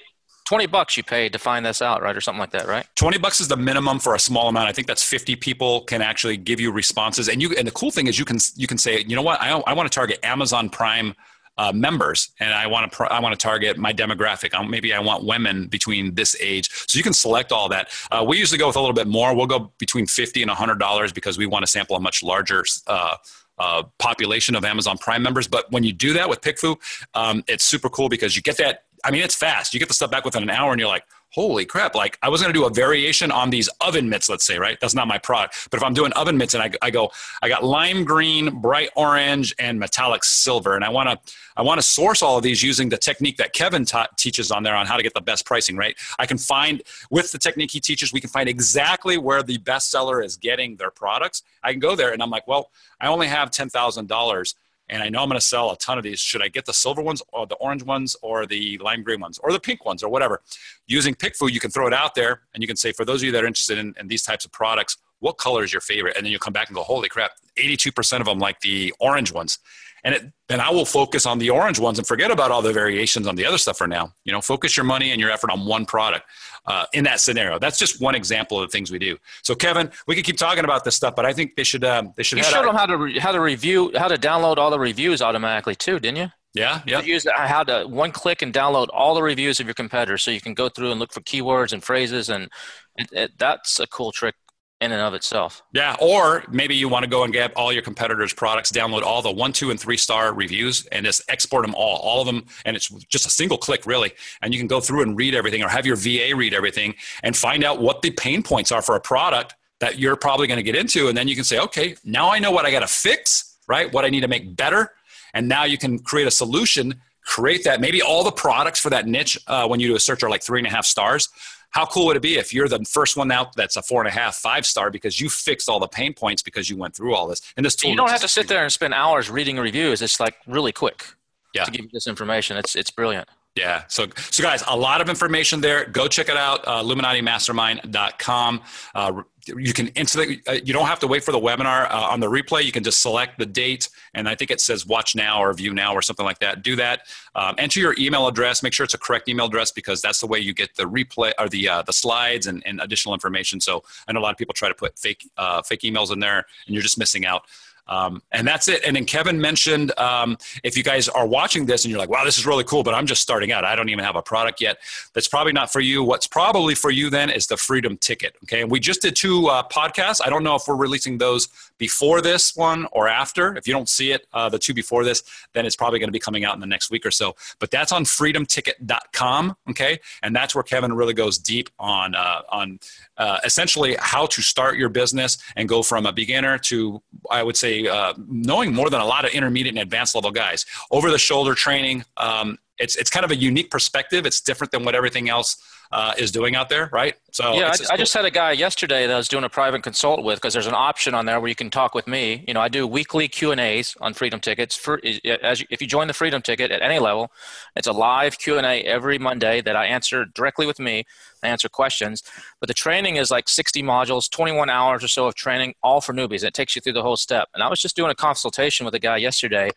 20 0.47 0.65
bucks 0.65 0.97
you 0.97 1.03
paid 1.03 1.31
to 1.33 1.39
find 1.39 1.63
this 1.63 1.81
out, 1.81 2.01
right? 2.01 2.17
Or 2.17 2.21
something 2.21 2.39
like 2.39 2.51
that, 2.51 2.67
right? 2.67 2.87
20 2.95 3.19
bucks 3.19 3.39
is 3.39 3.47
the 3.47 3.55
minimum 3.55 3.99
for 3.99 4.15
a 4.15 4.19
small 4.19 4.49
amount. 4.49 4.67
I 4.67 4.71
think 4.71 4.87
that's 4.87 5.03
50 5.03 5.35
people 5.35 5.81
can 5.81 6.01
actually 6.01 6.37
give 6.37 6.59
you 6.59 6.71
responses. 6.71 7.29
And 7.29 7.39
you 7.39 7.53
and 7.55 7.67
the 7.67 7.71
cool 7.71 7.91
thing 7.91 8.07
is 8.07 8.17
you 8.17 8.25
can 8.25 8.39
you 8.55 8.65
can 8.65 8.79
say, 8.79 9.05
you 9.07 9.15
know 9.15 9.21
what, 9.21 9.39
I, 9.39 9.51
I 9.51 9.73
want 9.73 9.89
to 9.89 9.95
target 9.95 10.19
Amazon 10.23 10.69
Prime 10.69 11.13
uh, 11.61 11.71
members, 11.71 12.29
and 12.39 12.53
I 12.55 12.65
want 12.65 12.91
to 12.91 12.95
pr- 12.97 13.11
I 13.11 13.19
want 13.19 13.39
to 13.39 13.41
target 13.51 13.77
my 13.77 13.93
demographic. 13.93 14.55
Um, 14.55 14.71
maybe 14.71 14.93
I 14.93 14.99
want 14.99 15.23
women 15.23 15.67
between 15.67 16.15
this 16.15 16.35
age, 16.39 16.71
so 16.87 16.97
you 16.97 17.03
can 17.03 17.13
select 17.13 17.51
all 17.51 17.69
that. 17.69 17.89
Uh, 18.11 18.25
we 18.27 18.39
usually 18.39 18.57
go 18.57 18.65
with 18.65 18.77
a 18.77 18.79
little 18.79 18.95
bit 18.95 19.07
more. 19.07 19.35
We'll 19.35 19.45
go 19.45 19.71
between 19.77 20.07
fifty 20.07 20.41
and 20.41 20.49
hundred 20.49 20.79
dollars 20.79 21.13
because 21.13 21.37
we 21.37 21.45
want 21.45 21.63
to 21.63 21.71
sample 21.71 21.95
a 21.95 21.99
much 21.99 22.23
larger. 22.23 22.65
Uh, 22.87 23.15
uh, 23.59 23.83
population 23.99 24.55
of 24.55 24.65
Amazon 24.65 24.97
Prime 24.97 25.21
members, 25.21 25.47
but 25.47 25.71
when 25.71 25.83
you 25.83 25.93
do 25.93 26.13
that 26.13 26.27
with 26.27 26.41
PickFu, 26.41 26.75
um, 27.13 27.43
it's 27.47 27.63
super 27.63 27.89
cool 27.89 28.09
because 28.09 28.35
you 28.35 28.41
get 28.41 28.57
that. 28.57 28.85
I 29.03 29.11
mean, 29.11 29.21
it's 29.21 29.35
fast. 29.35 29.71
You 29.71 29.79
get 29.79 29.87
the 29.87 29.93
stuff 29.93 30.09
back 30.09 30.25
within 30.25 30.41
an 30.41 30.49
hour, 30.49 30.71
and 30.71 30.79
you're 30.79 30.89
like, 30.89 31.03
holy 31.31 31.65
crap, 31.65 31.95
like 31.95 32.17
I 32.21 32.29
was 32.29 32.41
going 32.41 32.53
to 32.53 32.59
do 32.59 32.65
a 32.65 32.69
variation 32.69 33.31
on 33.31 33.49
these 33.49 33.69
oven 33.79 34.09
mitts, 34.09 34.29
let's 34.29 34.45
say, 34.45 34.59
right? 34.59 34.77
That's 34.79 34.93
not 34.93 35.07
my 35.07 35.17
product. 35.17 35.69
But 35.71 35.77
if 35.77 35.83
I'm 35.83 35.93
doing 35.93 36.11
oven 36.13 36.37
mitts 36.37 36.53
and 36.53 36.61
I, 36.61 36.71
I 36.81 36.91
go, 36.91 37.11
I 37.41 37.47
got 37.47 37.63
lime 37.63 38.03
green, 38.03 38.59
bright 38.59 38.89
orange, 38.95 39.55
and 39.57 39.79
metallic 39.79 40.23
silver, 40.25 40.75
and 40.75 40.83
I 40.83 40.89
want 40.89 41.09
to, 41.09 41.33
I 41.55 41.61
want 41.61 41.79
to 41.79 41.83
source 41.83 42.21
all 42.21 42.37
of 42.37 42.43
these 42.43 42.61
using 42.61 42.89
the 42.89 42.97
technique 42.97 43.37
that 43.37 43.53
Kevin 43.53 43.85
ta- 43.85 44.07
teaches 44.17 44.51
on 44.51 44.63
there 44.63 44.75
on 44.75 44.85
how 44.85 44.97
to 44.97 45.03
get 45.03 45.13
the 45.13 45.21
best 45.21 45.45
pricing, 45.45 45.77
right? 45.77 45.95
I 46.19 46.25
can 46.25 46.37
find, 46.37 46.83
with 47.09 47.31
the 47.31 47.37
technique 47.37 47.71
he 47.71 47.79
teaches, 47.79 48.11
we 48.11 48.19
can 48.19 48.29
find 48.29 48.49
exactly 48.49 49.17
where 49.17 49.41
the 49.41 49.57
best 49.57 49.89
seller 49.89 50.21
is 50.21 50.35
getting 50.35 50.75
their 50.75 50.91
products. 50.91 51.43
I 51.63 51.71
can 51.71 51.79
go 51.79 51.95
there 51.95 52.11
and 52.11 52.21
I'm 52.21 52.29
like, 52.29 52.47
well, 52.47 52.71
I 52.99 53.07
only 53.07 53.27
have 53.27 53.51
$10,000 53.51 54.53
and 54.91 55.01
I 55.01 55.09
know 55.09 55.23
I'm 55.23 55.29
going 55.29 55.39
to 55.39 55.45
sell 55.45 55.71
a 55.71 55.77
ton 55.77 55.97
of 55.97 56.03
these. 56.03 56.19
Should 56.19 56.43
I 56.43 56.49
get 56.49 56.65
the 56.65 56.73
silver 56.73 57.01
ones 57.01 57.23
or 57.31 57.47
the 57.47 57.55
orange 57.55 57.81
ones 57.81 58.15
or 58.21 58.45
the 58.45 58.77
lime 58.79 59.03
green 59.03 59.21
ones 59.21 59.39
or 59.39 59.51
the 59.53 59.59
pink 59.59 59.85
ones 59.85 60.03
or 60.03 60.09
whatever? 60.09 60.41
Using 60.85 61.15
PickFu, 61.15 61.49
you 61.49 61.61
can 61.61 61.71
throw 61.71 61.87
it 61.87 61.93
out 61.93 62.13
there 62.13 62.41
and 62.53 62.61
you 62.61 62.67
can 62.67 62.75
say, 62.75 62.91
for 62.91 63.05
those 63.05 63.21
of 63.21 63.25
you 63.25 63.31
that 63.31 63.43
are 63.43 63.47
interested 63.47 63.77
in, 63.77 63.95
in 63.97 64.07
these 64.07 64.21
types 64.21 64.43
of 64.43 64.51
products, 64.51 64.97
what 65.21 65.37
color 65.37 65.63
is 65.63 65.73
your 65.73 65.81
favorite? 65.81 66.17
And 66.17 66.25
then 66.25 66.31
you'll 66.31 66.39
come 66.39 66.53
back 66.53 66.67
and 66.67 66.75
go, 66.75 66.83
holy 66.83 67.09
crap, 67.09 67.31
82% 67.57 68.19
of 68.19 68.25
them 68.25 68.37
like 68.37 68.59
the 68.59 68.93
orange 68.99 69.31
ones 69.31 69.57
and 70.03 70.15
it, 70.15 70.31
then 70.47 70.59
I 70.59 70.71
will 70.71 70.85
focus 70.85 71.25
on 71.25 71.37
the 71.37 71.49
orange 71.49 71.79
ones 71.79 71.99
and 71.99 72.07
forget 72.07 72.31
about 72.31 72.51
all 72.51 72.61
the 72.61 72.73
variations 72.73 73.27
on 73.27 73.35
the 73.35 73.45
other 73.45 73.57
stuff 73.57 73.77
for 73.77 73.87
now. 73.87 74.13
You 74.25 74.31
know, 74.31 74.41
focus 74.41 74.75
your 74.75 74.83
money 74.83 75.11
and 75.11 75.21
your 75.21 75.29
effort 75.31 75.51
on 75.51 75.65
one 75.65 75.85
product 75.85 76.25
uh, 76.65 76.85
in 76.93 77.03
that 77.03 77.19
scenario. 77.19 77.59
That's 77.59 77.77
just 77.77 78.01
one 78.01 78.15
example 78.15 78.59
of 78.59 78.69
the 78.69 78.71
things 78.71 78.91
we 78.91 78.99
do. 78.99 79.17
So, 79.43 79.53
Kevin, 79.53 79.91
we 80.07 80.15
could 80.15 80.25
keep 80.25 80.37
talking 80.37 80.63
about 80.63 80.83
this 80.83 80.95
stuff, 80.95 81.15
but 81.15 81.25
I 81.25 81.33
think 81.33 81.55
they 81.55 81.63
should. 81.63 81.83
Um, 81.83 82.13
they 82.17 82.23
should. 82.23 82.39
You 82.39 82.43
showed 82.43 82.65
them 82.65 82.75
how 82.75 82.87
to 82.87 82.97
re- 82.97 83.19
how 83.19 83.31
to 83.31 83.39
review, 83.39 83.91
how 83.95 84.07
to 84.07 84.17
download 84.17 84.57
all 84.57 84.71
the 84.71 84.79
reviews 84.79 85.21
automatically 85.21 85.75
too, 85.75 85.99
didn't 85.99 86.17
you? 86.17 86.27
Yeah, 86.53 86.81
yeah. 86.85 87.01
use 87.01 87.25
how 87.33 87.63
to 87.63 87.85
one 87.87 88.11
click 88.11 88.41
and 88.41 88.53
download 88.53 88.87
all 88.91 89.15
the 89.15 89.23
reviews 89.23 89.61
of 89.61 89.67
your 89.67 89.73
competitors, 89.73 90.23
so 90.23 90.31
you 90.31 90.41
can 90.41 90.53
go 90.53 90.67
through 90.67 90.91
and 90.91 90.99
look 90.99 91.13
for 91.13 91.21
keywords 91.21 91.71
and 91.71 91.81
phrases, 91.81 92.29
and 92.29 92.49
it, 92.97 93.07
it, 93.13 93.31
that's 93.37 93.79
a 93.79 93.87
cool 93.87 94.11
trick 94.11 94.35
in 94.81 94.91
and 94.91 95.01
of 95.01 95.13
itself. 95.13 95.61
Yeah, 95.71 95.95
or 96.01 96.43
maybe 96.49 96.75
you 96.75 96.89
want 96.89 97.03
to 97.03 97.09
go 97.09 97.23
and 97.23 97.31
get 97.31 97.53
all 97.53 97.71
your 97.71 97.83
competitors' 97.83 98.33
products, 98.33 98.71
download 98.71 99.03
all 99.03 99.21
the 99.21 99.31
one, 99.31 99.53
two, 99.53 99.69
and 99.69 99.79
three 99.79 99.95
star 99.95 100.33
reviews, 100.33 100.87
and 100.87 101.05
just 101.05 101.21
export 101.29 101.63
them 101.63 101.75
all, 101.75 101.97
all 101.97 102.19
of 102.19 102.25
them, 102.25 102.45
and 102.65 102.75
it's 102.75 102.89
just 102.89 103.27
a 103.27 103.29
single 103.29 103.57
click, 103.57 103.85
really. 103.85 104.11
And 104.41 104.53
you 104.53 104.59
can 104.59 104.67
go 104.67 104.81
through 104.81 105.03
and 105.03 105.15
read 105.15 105.35
everything, 105.35 105.63
or 105.63 105.69
have 105.69 105.85
your 105.85 105.95
VA 105.95 106.35
read 106.35 106.53
everything, 106.53 106.95
and 107.23 107.37
find 107.37 107.63
out 107.63 107.79
what 107.79 108.01
the 108.01 108.09
pain 108.11 108.41
points 108.41 108.71
are 108.71 108.81
for 108.81 108.95
a 108.95 108.99
product 108.99 109.53
that 109.79 109.99
you're 109.99 110.15
probably 110.15 110.47
going 110.47 110.57
to 110.57 110.63
get 110.63 110.75
into, 110.75 111.07
and 111.07 111.17
then 111.17 111.27
you 111.27 111.35
can 111.35 111.43
say, 111.43 111.59
okay, 111.59 111.95
now 112.03 112.31
I 112.31 112.39
know 112.39 112.51
what 112.51 112.65
I 112.65 112.71
got 112.71 112.81
to 112.81 112.87
fix, 112.87 113.57
right? 113.67 113.91
What 113.93 114.03
I 114.03 114.09
need 114.09 114.21
to 114.21 114.27
make 114.27 114.55
better, 114.55 114.91
and 115.35 115.47
now 115.47 115.63
you 115.63 115.77
can 115.77 115.99
create 115.99 116.27
a 116.27 116.31
solution. 116.31 117.01
Create 117.23 117.63
that. 117.65 117.79
Maybe 117.79 118.01
all 118.01 118.23
the 118.23 118.31
products 118.31 118.79
for 118.79 118.89
that 118.89 119.05
niche 119.05 119.37
uh, 119.45 119.67
when 119.67 119.79
you 119.79 119.87
do 119.87 119.95
a 119.95 119.99
search 119.99 120.23
are 120.23 120.29
like 120.29 120.41
three 120.41 120.59
and 120.59 120.65
a 120.65 120.71
half 120.71 120.85
stars 120.85 121.29
how 121.71 121.85
cool 121.85 122.05
would 122.07 122.17
it 122.17 122.21
be 122.21 122.37
if 122.37 122.53
you're 122.53 122.67
the 122.67 122.83
first 122.85 123.17
one 123.17 123.31
out 123.31 123.55
that's 123.55 123.77
a 123.77 123.81
four 123.81 124.01
and 124.01 124.07
a 124.07 124.11
half, 124.11 124.35
five 124.35 124.65
star 124.65 124.89
because 124.89 125.19
you 125.19 125.29
fixed 125.29 125.69
all 125.69 125.79
the 125.79 125.87
pain 125.87 126.13
points 126.13 126.41
because 126.41 126.69
you 126.69 126.77
went 126.77 126.95
through 126.95 127.15
all 127.15 127.27
this? 127.27 127.41
And 127.57 127.65
this 127.65 127.75
tool 127.75 127.91
you 127.91 127.97
don't 127.97 128.09
have 128.09 128.21
to 128.21 128.27
sit 128.27 128.47
there 128.47 128.63
and 128.63 128.71
spend 128.71 128.93
hours 128.93 129.29
reading 129.29 129.57
reviews. 129.57 130.01
It's 130.01 130.19
like 130.19 130.35
really 130.47 130.71
quick 130.71 131.05
yeah. 131.53 131.63
to 131.63 131.71
give 131.71 131.81
you 131.81 131.89
this 131.91 132.07
information. 132.07 132.57
It's 132.57 132.75
it's 132.75 132.91
brilliant. 132.91 133.27
Yeah. 133.55 133.83
So, 133.89 134.07
so 134.15 134.41
guys, 134.43 134.63
a 134.67 134.77
lot 134.77 135.01
of 135.01 135.09
information 135.09 135.59
there. 135.59 135.85
Go 135.85 136.07
check 136.07 136.29
it 136.29 136.37
out. 136.37 136.65
Uh, 136.65 136.83
IlluminatiMastermind.com. 136.83 138.61
Uh, 138.95 139.23
you 139.45 139.73
can 139.73 139.87
instantly, 139.89 140.41
uh, 140.47 140.53
you 140.63 140.71
don't 140.71 140.85
have 140.85 140.99
to 140.99 141.07
wait 141.07 141.23
for 141.23 141.33
the 141.33 141.39
webinar 141.39 141.91
uh, 141.91 142.07
on 142.09 142.21
the 142.21 142.27
replay. 142.27 142.63
You 142.63 142.71
can 142.71 142.83
just 142.83 143.01
select 143.01 143.39
the 143.39 143.45
date. 143.45 143.89
And 144.13 144.29
I 144.29 144.35
think 144.35 144.51
it 144.51 144.61
says 144.61 144.85
watch 144.85 145.15
now 145.15 145.43
or 145.43 145.53
view 145.53 145.73
now 145.73 145.93
or 145.93 146.01
something 146.01 146.25
like 146.25 146.39
that. 146.39 146.61
Do 146.61 146.77
that. 146.77 147.01
Um, 147.35 147.55
enter 147.57 147.81
your 147.81 147.95
email 147.97 148.27
address. 148.27 148.63
Make 148.63 148.71
sure 148.71 148.83
it's 148.85 148.93
a 148.93 148.99
correct 148.99 149.27
email 149.27 149.47
address 149.47 149.71
because 149.71 150.01
that's 150.01 150.21
the 150.21 150.27
way 150.27 150.39
you 150.39 150.53
get 150.53 150.75
the 150.75 150.83
replay 150.83 151.33
or 151.37 151.49
the, 151.49 151.67
uh, 151.67 151.81
the 151.81 151.93
slides 151.93 152.47
and, 152.47 152.63
and 152.65 152.79
additional 152.79 153.13
information. 153.13 153.59
So 153.59 153.83
I 154.07 154.13
know 154.13 154.19
a 154.19 154.23
lot 154.23 154.31
of 154.31 154.37
people 154.37 154.53
try 154.53 154.69
to 154.69 154.75
put 154.75 154.97
fake, 154.97 155.29
uh, 155.37 155.61
fake 155.61 155.81
emails 155.81 156.11
in 156.13 156.19
there 156.19 156.45
and 156.67 156.73
you're 156.73 156.83
just 156.83 156.97
missing 156.97 157.25
out. 157.25 157.43
Um, 157.91 158.21
and 158.31 158.47
that's 158.47 158.69
it. 158.69 158.85
And 158.85 158.95
then 158.95 159.03
Kevin 159.03 159.41
mentioned 159.41 159.91
um, 159.99 160.37
if 160.63 160.77
you 160.77 160.83
guys 160.83 161.09
are 161.09 161.27
watching 161.27 161.65
this 161.65 161.83
and 161.83 161.91
you're 161.91 161.99
like, 161.99 162.09
wow, 162.09 162.23
this 162.23 162.37
is 162.37 162.45
really 162.45 162.63
cool, 162.63 162.83
but 162.83 162.93
I'm 162.93 163.05
just 163.05 163.21
starting 163.21 163.51
out. 163.51 163.65
I 163.65 163.75
don't 163.75 163.89
even 163.89 164.05
have 164.05 164.15
a 164.15 164.21
product 164.21 164.61
yet. 164.61 164.77
That's 165.13 165.27
probably 165.27 165.51
not 165.51 165.73
for 165.73 165.81
you. 165.81 166.01
What's 166.01 166.25
probably 166.25 166.73
for 166.73 166.89
you 166.89 167.09
then 167.09 167.29
is 167.29 167.47
the 167.47 167.57
Freedom 167.57 167.97
Ticket. 167.97 168.37
Okay. 168.43 168.61
And 168.61 168.71
we 168.71 168.79
just 168.79 169.01
did 169.01 169.17
two 169.17 169.47
uh, 169.47 169.67
podcasts. 169.67 170.21
I 170.23 170.29
don't 170.29 170.43
know 170.43 170.55
if 170.55 170.63
we're 170.69 170.77
releasing 170.77 171.17
those 171.17 171.49
before 171.81 172.21
this 172.21 172.55
one 172.55 172.85
or 172.91 173.07
after. 173.07 173.57
If 173.57 173.67
you 173.67 173.73
don't 173.73 173.89
see 173.89 174.11
it, 174.11 174.27
uh, 174.33 174.47
the 174.49 174.59
two 174.59 174.71
before 174.71 175.03
this, 175.03 175.23
then 175.53 175.65
it's 175.65 175.75
probably 175.75 175.97
going 175.97 176.09
to 176.09 176.13
be 176.13 176.19
coming 176.19 176.45
out 176.45 176.53
in 176.53 176.61
the 176.61 176.67
next 176.67 176.91
week 176.91 177.07
or 177.07 177.09
so. 177.09 177.35
But 177.57 177.71
that's 177.71 177.91
on 177.91 178.03
freedomticket.com. 178.03 179.55
Okay. 179.71 179.99
And 180.21 180.35
that's 180.35 180.53
where 180.53 180.63
Kevin 180.63 180.93
really 180.93 181.15
goes 181.15 181.39
deep 181.39 181.71
on, 181.79 182.13
uh, 182.13 182.43
on 182.49 182.79
uh, 183.17 183.39
essentially 183.43 183.95
how 183.99 184.27
to 184.27 184.43
start 184.43 184.77
your 184.77 184.89
business 184.89 185.39
and 185.55 185.67
go 185.67 185.81
from 185.81 186.05
a 186.05 186.13
beginner 186.13 186.59
to, 186.59 187.01
I 187.31 187.41
would 187.41 187.57
say, 187.57 187.87
uh, 187.87 188.13
knowing 188.27 188.75
more 188.75 188.91
than 188.91 189.01
a 189.01 189.05
lot 189.05 189.25
of 189.25 189.31
intermediate 189.31 189.73
and 189.73 189.81
advanced 189.81 190.13
level 190.13 190.29
guys. 190.29 190.67
Over 190.91 191.09
the 191.09 191.17
shoulder 191.17 191.55
training, 191.55 192.05
um, 192.17 192.59
it's, 192.81 192.95
it's 192.95 193.09
kind 193.09 193.23
of 193.23 193.31
a 193.31 193.35
unique 193.35 193.69
perspective. 193.69 194.25
It's 194.25 194.41
different 194.41 194.71
than 194.71 194.83
what 194.83 194.95
everything 194.95 195.29
else 195.29 195.57
uh, 195.91 196.13
is 196.17 196.31
doing 196.31 196.55
out 196.55 196.69
there, 196.69 196.89
right? 196.93 197.15
So 197.31 197.53
yeah, 197.53 197.71
I, 197.71 197.77
cool. 197.77 197.87
I, 197.91 197.97
just 197.97 198.13
had 198.13 198.23
a 198.23 198.31
guy 198.31 198.51
yesterday 198.51 199.07
that 199.07 199.13
I 199.13 199.17
was 199.17 199.27
doing 199.27 199.43
a 199.43 199.49
private 199.49 199.83
consult 199.83 200.23
with 200.23 200.37
because 200.37 200.53
there's 200.53 200.67
an 200.67 200.73
option 200.73 201.13
on 201.13 201.25
there 201.25 201.39
where 201.41 201.49
you 201.49 201.55
can 201.55 201.69
talk 201.69 201.93
with 201.93 202.07
me. 202.07 202.45
You 202.47 202.53
know, 202.53 202.61
I 202.61 202.69
do 202.69 202.87
weekly 202.87 203.27
Q 203.27 203.51
and 203.51 203.59
A's 203.59 203.95
on 203.99 204.13
Freedom 204.13 204.39
Tickets. 204.39 204.75
For 204.75 205.01
as 205.03 205.59
you, 205.59 205.67
if 205.69 205.81
you 205.81 205.87
join 205.87 206.07
the 206.07 206.13
Freedom 206.13 206.41
Ticket 206.41 206.71
at 206.71 206.81
any 206.81 206.99
level, 206.99 207.31
it's 207.75 207.87
a 207.87 207.91
live 207.91 208.37
Q 208.37 208.57
and 208.57 208.65
A 208.65 208.81
every 208.83 209.17
Monday 209.17 209.61
that 209.61 209.75
I 209.75 209.85
answer 209.85 210.25
directly 210.25 210.65
with 210.65 210.79
me. 210.79 211.05
I 211.43 211.47
answer 211.47 211.67
questions, 211.67 212.23
but 212.59 212.67
the 212.67 212.73
training 212.73 213.15
is 213.15 213.31
like 213.31 213.49
60 213.49 213.81
modules, 213.81 214.29
21 214.29 214.69
hours 214.69 215.03
or 215.03 215.07
so 215.07 215.25
of 215.25 215.35
training, 215.35 215.73
all 215.81 215.99
for 215.99 216.13
newbies. 216.13 216.43
It 216.43 216.53
takes 216.53 216.75
you 216.75 216.81
through 216.81 216.93
the 216.93 217.01
whole 217.01 217.17
step. 217.17 217.49
And 217.53 217.63
I 217.63 217.67
was 217.67 217.81
just 217.81 217.95
doing 217.95 218.11
a 218.11 218.15
consultation 218.15 218.85
with 218.85 218.93
a 218.93 218.99
guy 218.99 219.17
yesterday. 219.17 219.71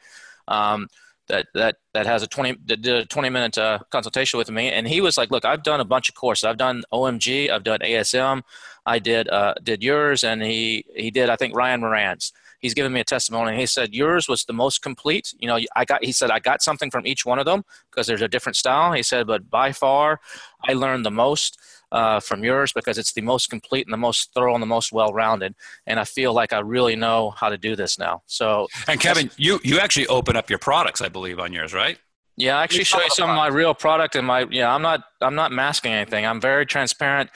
Um, 0.46 0.88
that 1.28 1.46
that 1.54 1.76
that 1.92 2.06
has 2.06 2.22
a 2.22 2.26
20 2.26 2.56
that 2.66 2.82
did 2.82 2.94
a 2.94 3.06
20 3.06 3.28
minute 3.30 3.58
uh, 3.58 3.78
consultation 3.90 4.38
with 4.38 4.50
me. 4.50 4.70
And 4.70 4.86
he 4.86 5.00
was 5.00 5.16
like 5.16 5.30
look 5.30 5.44
i've 5.44 5.62
done 5.62 5.80
a 5.80 5.84
bunch 5.84 6.08
of 6.08 6.14
courses. 6.14 6.44
I've 6.44 6.58
done 6.58 6.82
omg 6.92 7.50
i've 7.50 7.64
done 7.64 7.80
asm 7.80 8.42
i 8.86 8.98
did 8.98 9.28
uh, 9.28 9.54
did 9.62 9.82
yours. 9.82 10.24
And 10.24 10.42
he 10.42 10.84
he 10.94 11.10
did 11.10 11.30
i 11.30 11.36
think 11.36 11.54
ryan 11.56 11.80
moran's. 11.80 12.32
He's 12.60 12.72
given 12.72 12.94
me 12.94 13.00
a 13.00 13.04
testimony. 13.04 13.58
He 13.58 13.66
said 13.66 13.94
yours 13.94 14.26
was 14.26 14.44
the 14.44 14.54
most 14.54 14.82
complete. 14.82 15.34
You 15.38 15.48
know 15.48 15.58
i 15.76 15.84
got 15.84 16.04
he 16.04 16.12
said 16.12 16.30
i 16.30 16.38
got 16.38 16.62
something 16.62 16.90
from 16.90 17.06
each 17.06 17.24
one 17.24 17.38
of 17.38 17.46
them 17.46 17.64
because 17.90 18.06
there's 18.06 18.22
a 18.22 18.28
different 18.28 18.56
style. 18.56 18.92
He 18.92 19.02
said 19.02 19.26
but 19.26 19.50
by 19.50 19.72
far 19.72 20.20
i 20.68 20.72
learned 20.72 21.04
the 21.04 21.10
most 21.10 21.58
uh, 21.94 22.18
from 22.18 22.42
yours 22.42 22.72
because 22.72 22.98
it's 22.98 23.12
the 23.12 23.22
most 23.22 23.48
complete 23.48 23.86
and 23.86 23.92
the 23.92 23.96
most 24.08 24.34
thorough 24.34 24.52
and 24.52 24.62
the 24.62 24.66
most 24.66 24.92
well-rounded. 24.92 25.54
And 25.86 26.00
I 26.00 26.04
feel 26.04 26.34
like 26.34 26.52
I 26.52 26.58
really 26.58 26.96
know 26.96 27.30
how 27.30 27.48
to 27.48 27.56
do 27.56 27.76
this 27.76 27.98
now. 27.98 28.22
So, 28.26 28.68
and 28.88 29.00
Kevin, 29.00 29.30
you 29.36 29.60
you 29.62 29.78
actually 29.78 30.08
open 30.08 30.36
up 30.36 30.50
your 30.50 30.58
products, 30.58 31.00
I 31.00 31.08
believe, 31.08 31.38
on 31.38 31.52
yours, 31.52 31.72
right? 31.72 31.96
Yeah, 32.36 32.58
I 32.58 32.64
actually 32.64 32.84
show 32.84 33.00
you 33.00 33.10
some 33.10 33.30
of 33.30 33.36
my 33.36 33.46
real 33.46 33.74
product 33.74 34.16
and 34.16 34.26
my 34.26 34.44
yeah. 34.50 34.74
I'm 34.74 34.82
not 34.82 35.04
I'm 35.22 35.36
not 35.36 35.52
masking 35.52 35.92
anything. 35.92 36.26
I'm 36.26 36.40
very 36.40 36.66
transparent, 36.66 37.30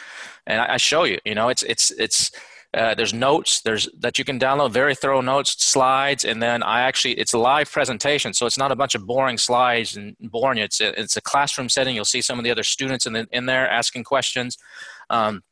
and 0.44 0.60
I, 0.60 0.74
I 0.74 0.76
show 0.76 1.04
you. 1.04 1.18
You 1.24 1.36
know, 1.36 1.48
it's 1.50 1.62
it's 1.62 1.92
it's 1.92 2.32
uh, 2.74 2.94
there's 2.94 3.14
notes 3.14 3.62
there's 3.62 3.88
that 3.98 4.18
you 4.18 4.24
can 4.24 4.38
download 4.38 4.70
very 4.70 4.94
thorough 4.94 5.22
notes 5.22 5.64
slides 5.64 6.24
and 6.24 6.42
then 6.42 6.62
i 6.62 6.82
actually 6.82 7.14
it's 7.14 7.32
a 7.32 7.38
live 7.38 7.70
presentation 7.70 8.34
so 8.34 8.44
it's 8.44 8.58
not 8.58 8.70
a 8.70 8.76
bunch 8.76 8.94
of 8.94 9.06
boring 9.06 9.38
slides 9.38 9.96
and 9.96 10.14
boring 10.20 10.58
it's 10.58 10.80
a, 10.80 11.00
it's 11.00 11.16
a 11.16 11.20
classroom 11.20 11.68
setting 11.68 11.94
you'll 11.94 12.04
see 12.04 12.20
some 12.20 12.38
of 12.38 12.44
the 12.44 12.50
other 12.50 12.62
students 12.62 13.06
in, 13.06 13.12
the, 13.14 13.26
in 13.32 13.46
there 13.46 13.68
asking 13.68 14.04
questions. 14.04 14.58
Um, 15.10 15.42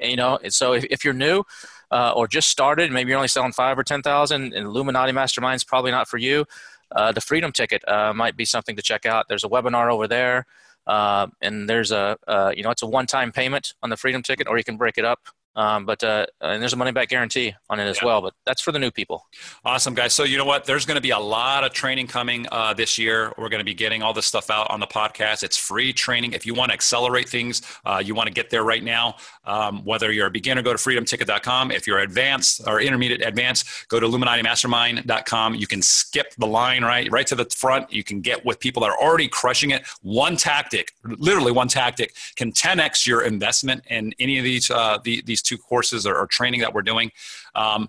you 0.00 0.16
know 0.16 0.38
so 0.48 0.74
if, 0.74 0.84
if 0.90 1.04
you're 1.04 1.14
new 1.14 1.42
uh, 1.90 2.12
or 2.14 2.28
just 2.28 2.48
started 2.48 2.92
maybe 2.92 3.08
you're 3.08 3.16
only 3.16 3.28
selling 3.28 3.52
five 3.52 3.76
or 3.78 3.82
ten 3.82 4.02
thousand 4.02 4.54
and 4.54 4.66
illuminati 4.66 5.12
mastermind's 5.12 5.64
probably 5.64 5.90
not 5.90 6.06
for 6.06 6.18
you 6.18 6.44
uh, 6.94 7.12
the 7.12 7.20
freedom 7.20 7.50
ticket 7.50 7.86
uh, 7.88 8.12
might 8.14 8.36
be 8.36 8.44
something 8.44 8.76
to 8.76 8.82
check 8.82 9.06
out. 9.06 9.26
There's 9.28 9.44
a 9.44 9.48
webinar 9.48 9.90
over 9.90 10.06
there 10.06 10.46
uh, 10.86 11.26
and 11.40 11.68
there's 11.68 11.90
a 11.90 12.16
uh, 12.28 12.52
you 12.54 12.62
know 12.62 12.70
it's 12.70 12.82
a 12.82 12.86
one-time 12.86 13.32
payment 13.32 13.74
on 13.82 13.90
the 13.90 13.96
freedom 13.96 14.22
ticket 14.22 14.46
or 14.46 14.56
you 14.56 14.64
can 14.64 14.76
break 14.76 14.98
it 14.98 15.04
up 15.04 15.20
um, 15.56 15.86
but 15.86 16.04
uh, 16.04 16.26
and 16.42 16.60
there's 16.60 16.74
a 16.74 16.76
money 16.76 16.92
back 16.92 17.08
guarantee 17.08 17.54
on 17.70 17.80
it 17.80 17.84
as 17.84 17.98
yeah. 17.98 18.06
well. 18.06 18.20
But 18.20 18.34
that's 18.44 18.60
for 18.60 18.72
the 18.72 18.78
new 18.78 18.90
people. 18.90 19.26
Awesome, 19.64 19.94
guys. 19.94 20.14
So 20.14 20.22
you 20.24 20.36
know 20.36 20.44
what? 20.44 20.66
There's 20.66 20.84
going 20.84 20.96
to 20.96 21.02
be 21.02 21.10
a 21.10 21.18
lot 21.18 21.64
of 21.64 21.72
training 21.72 22.08
coming 22.08 22.46
uh, 22.52 22.74
this 22.74 22.98
year. 22.98 23.32
We're 23.38 23.48
going 23.48 23.60
to 23.60 23.64
be 23.64 23.74
getting 23.74 24.02
all 24.02 24.12
this 24.12 24.26
stuff 24.26 24.50
out 24.50 24.70
on 24.70 24.80
the 24.80 24.86
podcast. 24.86 25.42
It's 25.42 25.56
free 25.56 25.94
training. 25.94 26.34
If 26.34 26.44
you 26.44 26.54
want 26.54 26.70
to 26.70 26.74
accelerate 26.74 27.28
things, 27.28 27.62
uh, 27.86 28.02
you 28.04 28.14
want 28.14 28.26
to 28.28 28.32
get 28.32 28.50
there 28.50 28.64
right 28.64 28.84
now. 28.84 29.16
Um, 29.44 29.82
whether 29.84 30.12
you're 30.12 30.26
a 30.26 30.30
beginner, 30.30 30.60
go 30.60 30.72
to 30.72 30.78
freedomticket.com. 30.78 31.70
If 31.70 31.86
you're 31.86 32.00
advanced 32.00 32.60
or 32.66 32.80
intermediate 32.80 33.26
advanced, 33.26 33.88
go 33.88 33.98
to 33.98 34.06
illuminatimastermind.com. 34.06 35.54
You 35.54 35.66
can 35.66 35.80
skip 35.80 36.34
the 36.36 36.46
line 36.46 36.84
right 36.84 37.10
right 37.10 37.26
to 37.28 37.34
the 37.34 37.46
front. 37.46 37.90
You 37.90 38.04
can 38.04 38.20
get 38.20 38.44
with 38.44 38.60
people 38.60 38.82
that 38.82 38.90
are 38.90 38.98
already 38.98 39.28
crushing 39.28 39.70
it. 39.70 39.86
One 40.02 40.36
tactic, 40.36 40.92
literally 41.04 41.52
one 41.52 41.68
tactic, 41.68 42.14
can 42.34 42.52
10x 42.52 43.06
your 43.06 43.22
investment 43.22 43.84
in 43.88 44.12
any 44.18 44.36
of 44.38 44.44
these 44.44 44.70
uh, 44.70 44.98
the, 45.02 45.22
these 45.24 45.42
two 45.46 45.58
courses 45.58 46.06
or, 46.06 46.16
or 46.16 46.26
training 46.26 46.60
that 46.60 46.74
we're 46.74 46.82
doing. 46.82 47.10
Um, 47.54 47.88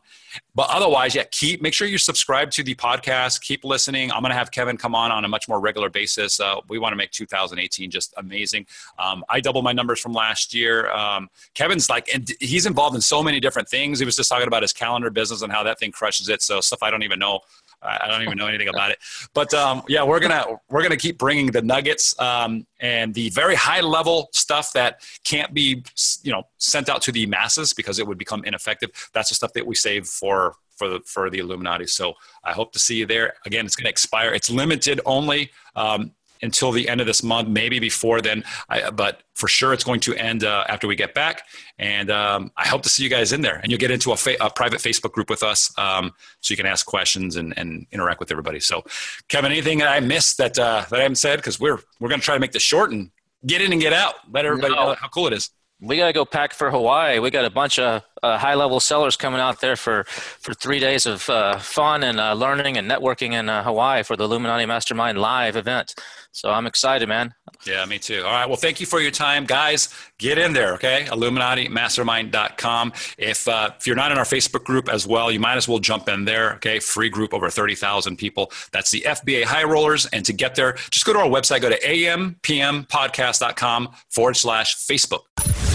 but 0.56 0.68
otherwise, 0.70 1.16
yeah, 1.16 1.24
keep 1.32 1.62
make 1.62 1.74
sure 1.74 1.88
you 1.88 1.98
subscribe 1.98 2.52
to 2.52 2.64
the 2.64 2.76
podcast. 2.76 3.42
Keep 3.42 3.66
listening. 3.66 4.12
I'm 4.12 4.22
going 4.22 4.32
to 4.32 4.38
have 4.38 4.52
Kevin 4.52 4.78
come 4.78 4.96
on 4.96 5.12
on 5.12 5.26
a 5.26 5.28
much 5.28 5.48
more 5.48 5.60
regular 5.60 5.90
basis. 5.90 6.40
Uh, 6.40 6.62
we 6.70 6.80
want 6.80 6.94
to 6.94 6.98
make 6.98 7.12
2018 7.12 7.92
just 7.92 8.14
amazing. 8.18 8.66
Um, 8.98 9.24
I 9.30 9.40
doubled 9.40 9.64
my 9.64 9.74
numbers 9.74 10.00
from 10.00 10.14
last 10.14 10.54
year. 10.54 10.90
Um, 10.92 11.30
Kevin's 11.54 11.90
like, 11.90 12.10
and 12.14 12.32
he's 12.40 12.66
involved 12.66 12.96
in 12.96 13.02
so 13.02 13.22
many 13.22 13.40
different 13.40 13.68
things. 13.68 14.00
He 14.00 14.06
was 14.06 14.16
just 14.16 14.30
talking 14.30 14.48
about 14.48 14.62
his 14.62 14.74
calendar 14.74 15.10
business 15.10 15.42
and 15.42 15.52
how 15.52 15.64
that 15.64 15.80
thing 15.80 15.92
crushes 15.92 16.30
it. 16.30 16.42
So 16.42 16.62
stuff 16.62 16.84
I 16.84 16.92
don't 16.92 17.04
even 17.04 17.20
know 17.20 17.42
I 17.82 18.08
don't 18.08 18.24
even 18.24 18.38
know 18.38 18.48
anything 18.48 18.70
about 18.70 18.92
it. 18.92 18.98
But 19.34 19.54
um, 19.54 19.84
yeah, 19.88 20.04
we're 20.04 20.20
gonna 20.20 20.46
we're 20.70 20.84
gonna 20.84 20.98
keep 20.98 21.18
bringing 21.18 21.48
the 21.48 21.62
nuggets 21.62 22.20
um, 22.20 22.66
and 22.80 23.14
the 23.14 23.30
very 23.30 23.56
high 23.56 23.82
level 23.82 24.30
stuff 24.34 24.74
that 24.74 25.02
can't 25.24 25.54
be 25.54 25.84
you 26.24 26.32
know 26.32 26.44
sent 26.58 26.90
out 26.90 27.02
to 27.04 27.12
the 27.12 27.26
masses 27.28 27.74
because 27.74 28.00
it 28.00 28.08
would 28.08 28.18
become 28.18 28.44
ineffective. 28.46 28.90
That's 29.14 29.30
the 29.30 29.36
stuff 29.36 29.54
that 29.54 29.66
we 29.66 29.76
save 29.76 30.08
for 30.08 30.56
for 30.76 30.90
the 30.90 31.00
for 31.06 31.30
the 31.30 31.40
Illuminati. 31.40 31.88
So 31.88 32.14
I 32.44 32.54
hope 32.54 32.72
to 32.74 32.80
see 32.80 32.96
you 32.96 33.06
there. 33.06 33.34
Again, 33.46 33.66
it's 33.66 33.76
to 33.76 33.88
expire. 33.88 34.34
It's 34.34 34.50
limited 34.50 35.02
only. 35.06 35.52
Um, 35.76 36.14
until 36.42 36.72
the 36.72 36.88
end 36.90 37.02
of 37.02 37.08
this 37.08 37.24
month, 37.24 37.48
maybe 37.48 37.80
before 37.80 38.22
then. 38.22 38.44
I, 38.70 38.90
but 38.90 39.24
for 39.36 39.48
sure, 39.48 39.74
it's 39.74 39.84
going 39.84 40.00
to 40.02 40.16
end 40.16 40.44
uh, 40.44 40.66
after 40.68 40.88
we 40.88 40.96
get 40.96 41.14
back. 41.14 41.44
And 41.80 42.10
um, 42.10 42.52
I 42.58 42.68
hope 42.68 42.82
to 42.84 42.90
see 42.90 43.04
you 43.04 43.10
guys 43.10 43.34
in 43.34 43.42
there. 43.42 43.58
And 43.58 43.72
you'll 43.72 43.80
get 43.80 43.92
into 43.92 44.12
a, 44.12 44.18
fa- 44.18 44.38
a 44.42 44.50
private 44.50 44.80
Facebook 44.80 45.12
group 45.12 45.30
with 45.30 45.44
us 45.44 45.72
um, 45.78 46.14
so 46.42 46.52
you 46.52 46.58
can 46.58 46.66
ask 46.66 46.86
questions 46.86 47.36
and, 47.36 47.54
and, 47.58 47.86
interact 47.92 48.20
with 48.20 48.32
everybody. 48.32 48.60
So, 48.60 48.84
Kevin, 49.30 49.52
anything 49.52 49.78
that 49.78 49.88
I 49.88 50.00
missed 50.00 50.38
that, 50.40 50.58
uh, 50.58 50.84
that 50.90 51.00
I 51.00 51.04
haven't 51.04 51.16
said? 51.16 51.38
Because 51.38 51.60
we're, 51.60 51.80
we're 52.00 52.10
going 52.10 52.20
to 52.20 52.26
try 52.26 52.36
to 52.36 52.40
make 52.40 52.52
this 52.52 52.64
short 52.64 52.92
and 52.92 53.12
get 53.46 53.62
in 53.62 53.72
and 53.72 53.80
get 53.80 53.94
out. 53.94 54.16
Let 54.32 54.46
everybody 54.46 54.74
no. 54.74 54.88
know 54.88 54.96
how 54.96 55.08
cool 55.08 55.28
it 55.28 55.34
is 55.34 55.52
we 55.80 55.98
got 55.98 56.08
to 56.08 56.14
go 56.14 56.26
pack 56.26 56.54
for 56.54 56.72
Hawaii. 56.72 57.20
We 57.20 57.30
got 57.30 57.46
a 57.46 57.50
bunch 57.50 57.80
of 57.80 58.02
uh, 58.28 58.38
high 58.38 58.56
level 58.56 58.80
sellers 58.80 59.16
coming 59.16 59.40
out 59.40 59.62
there 59.62 59.76
for, 59.76 60.04
for 60.06 60.54
three 60.54 60.80
days 60.80 61.06
of 61.06 61.30
uh, 61.30 61.58
fun 61.60 62.04
and 62.04 62.20
uh, 62.20 62.34
learning 62.34 62.78
and 62.78 62.90
networking 62.90 63.34
in 63.34 63.50
uh, 63.50 63.64
Hawaii 63.64 64.04
for 64.04 64.16
the 64.16 64.24
Illuminati 64.24 64.66
Mastermind 64.66 65.18
live 65.18 65.56
event. 65.56 65.96
So 66.32 66.52
I'm 66.52 66.68
excited, 66.68 67.10
man. 67.10 67.34
Yeah, 67.66 67.84
me 67.86 67.98
too. 67.98 68.22
All 68.24 68.32
right. 68.32 68.46
Well, 68.46 68.58
thank 68.58 68.80
you 68.80 68.86
for 68.86 69.02
your 69.02 69.10
time, 69.10 69.46
guys. 69.46 69.90
Get 70.20 70.38
in 70.38 70.54
there, 70.54 70.76
okay? 70.76 71.08
IlluminatiMastermind.com. 71.10 72.94
If 73.18 73.48
uh, 73.48 73.72
if 73.80 73.88
you're 73.88 73.96
not 73.96 74.12
in 74.12 74.20
our 74.20 74.24
Facebook 74.24 74.64
group 74.64 74.88
as 74.88 75.08
well, 75.08 75.32
you 75.32 75.40
might 75.40 75.58
as 75.58 75.68
well 75.68 75.80
jump 75.80 76.08
in 76.08 76.26
there. 76.26 76.54
Okay, 76.56 76.80
free 76.80 77.10
group 77.10 77.34
over 77.34 77.50
thirty 77.50 77.74
thousand 77.74 78.18
people. 78.18 78.52
That's 78.72 78.92
the 78.92 79.02
FBA 79.02 79.46
High 79.46 79.64
Rollers. 79.64 80.06
And 80.08 80.24
to 80.26 80.34
get 80.34 80.54
there, 80.54 80.74
just 80.92 81.08
go 81.08 81.14
to 81.14 81.20
our 81.20 81.28
website. 81.28 81.62
Go 81.62 81.70
to 81.70 81.80
ampmpodcast.com 81.80 83.96
forward 84.10 84.38
slash 84.38 84.76
Facebook. 84.76 85.67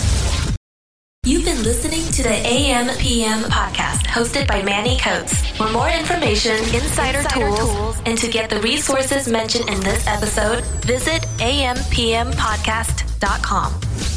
You've 1.25 1.45
been 1.45 1.63
listening 1.63 2.03
to 2.15 2.25
the 2.25 2.35
AM 2.35 2.89
PM 2.99 3.43
podcast 3.43 4.09
hosted 4.09 4.49
by 4.49 4.61
Manny 4.61 4.99
Coats. 4.99 5.47
For 5.57 5.71
more 5.71 5.89
information, 5.89 6.57
insider, 6.75 7.19
insider 7.19 7.29
tools, 7.29 7.61
tools, 7.61 8.03
and 8.07 8.19
to 8.19 8.27
get 8.29 8.51
the 8.51 8.61
resources 8.61 9.29
mentioned 9.29 9.69
in 9.69 9.79
this 9.83 10.05
episode, 10.09 10.65
visit 10.85 11.23
ampmpodcast.com. 11.39 14.12